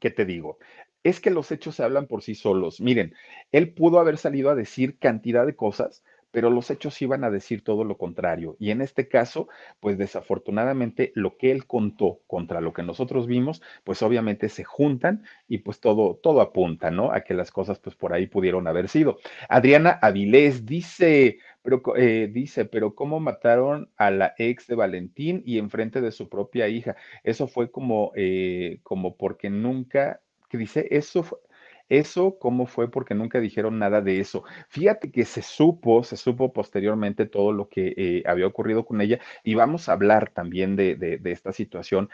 [0.00, 0.58] ¿Qué te digo?
[1.04, 2.80] Es que los hechos se hablan por sí solos.
[2.80, 3.14] Miren,
[3.52, 6.02] él pudo haber salido a decir cantidad de cosas,
[6.34, 8.56] pero los hechos iban a decir todo lo contrario.
[8.58, 9.46] Y en este caso,
[9.78, 15.22] pues desafortunadamente lo que él contó contra lo que nosotros vimos, pues obviamente se juntan
[15.46, 17.12] y pues todo, todo apunta, ¿no?
[17.12, 19.18] A que las cosas pues por ahí pudieron haber sido.
[19.48, 25.58] Adriana Avilés dice, pero eh, dice, pero ¿cómo mataron a la ex de Valentín y
[25.58, 26.96] enfrente de su propia hija?
[27.22, 30.20] Eso fue como, eh, como porque nunca
[30.58, 31.40] dice, eso,
[31.88, 32.90] eso, ¿cómo fue?
[32.90, 34.44] Porque nunca dijeron nada de eso.
[34.68, 39.20] Fíjate que se supo, se supo posteriormente todo lo que eh, había ocurrido con ella
[39.42, 42.10] y vamos a hablar también de, de esta situación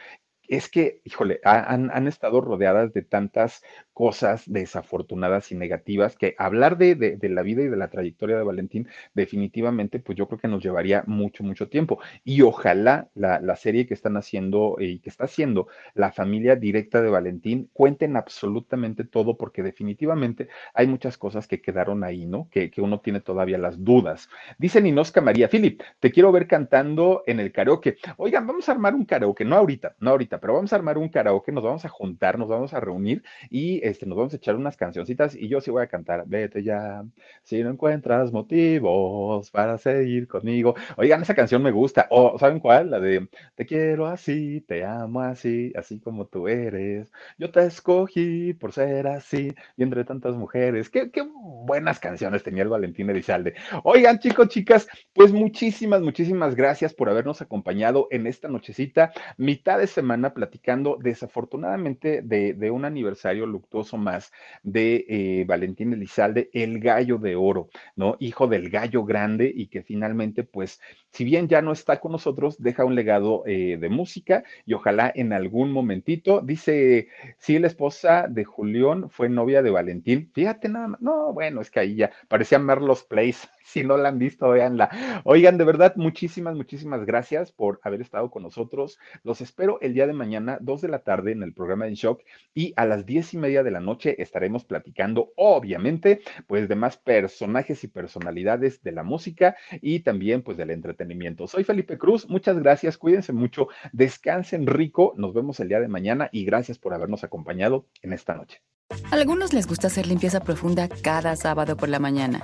[0.50, 6.76] es que, híjole, han, han, estado rodeadas de tantas cosas desafortunadas y negativas que hablar
[6.76, 10.48] de, de, la vida y de la trayectoria de Valentín definitivamente, pues yo creo que
[10.48, 12.00] nos llevaría mucho, mucho tiempo.
[12.24, 17.00] Y ojalá la, la serie que están haciendo y que está haciendo la familia directa
[17.00, 22.48] de Valentín cuenten absolutamente todo porque definitivamente hay muchas cosas que quedaron ahí, ¿no?
[22.50, 24.28] Que, que uno tiene todavía las dudas.
[24.58, 27.98] Dice Ninosca María, Philip, te quiero ver cantando en el karaoke.
[28.16, 31.08] Oigan, vamos a armar un karaoke, no ahorita, no ahorita pero vamos a armar un
[31.08, 34.56] karaoke, nos vamos a juntar, nos vamos a reunir y este, nos vamos a echar
[34.56, 37.04] unas cancioncitas y yo sí voy a cantar, vete ya,
[37.42, 40.74] si no encuentras motivos para seguir conmigo.
[40.96, 42.06] Oigan, esa canción me gusta.
[42.10, 42.90] O, ¿saben cuál?
[42.90, 47.12] La de Te quiero así, te amo así, así como tú eres.
[47.38, 50.90] Yo te escogí por ser así y entre tantas mujeres.
[50.90, 53.54] Qué, qué buenas canciones tenía el Valentín Elizalde.
[53.84, 59.86] Oigan, chicos, chicas, pues muchísimas, muchísimas gracias por habernos acompañado en esta nochecita, mitad de
[59.86, 67.36] semana platicando desafortunadamente de, un aniversario luctuoso más de eh, Valentín Elizalde, el gallo de
[67.36, 68.16] oro, ¿no?
[68.20, 72.56] Hijo del gallo grande y que finalmente, pues, si bien ya no está con nosotros,
[72.62, 77.08] deja un legado eh, de música y ojalá en algún momentito, dice,
[77.38, 81.70] sí, la esposa de Julián fue novia de Valentín, fíjate nada más, no, bueno, es
[81.70, 85.22] que ahí ya parecía Merlos Place, si no la han visto, véanla.
[85.24, 88.98] Oigan, de verdad, muchísimas, muchísimas gracias por haber estado con nosotros.
[89.22, 92.22] Los espero el día de mañana, dos de la tarde, en el programa de Shock
[92.54, 96.96] y a las diez y media de la noche estaremos platicando, obviamente, pues de más
[96.96, 101.46] personajes y personalidades de la música y también pues del entretenimiento.
[101.46, 106.28] Soy Felipe Cruz, muchas gracias, cuídense mucho, descansen rico, nos vemos el día de mañana
[106.32, 108.62] y gracias por habernos acompañado en esta noche.
[109.10, 112.42] A algunos les gusta hacer limpieza profunda cada sábado por la mañana.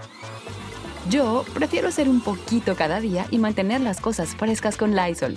[1.08, 5.36] Yo prefiero hacer un poquito cada día y mantener las cosas frescas con Lysol.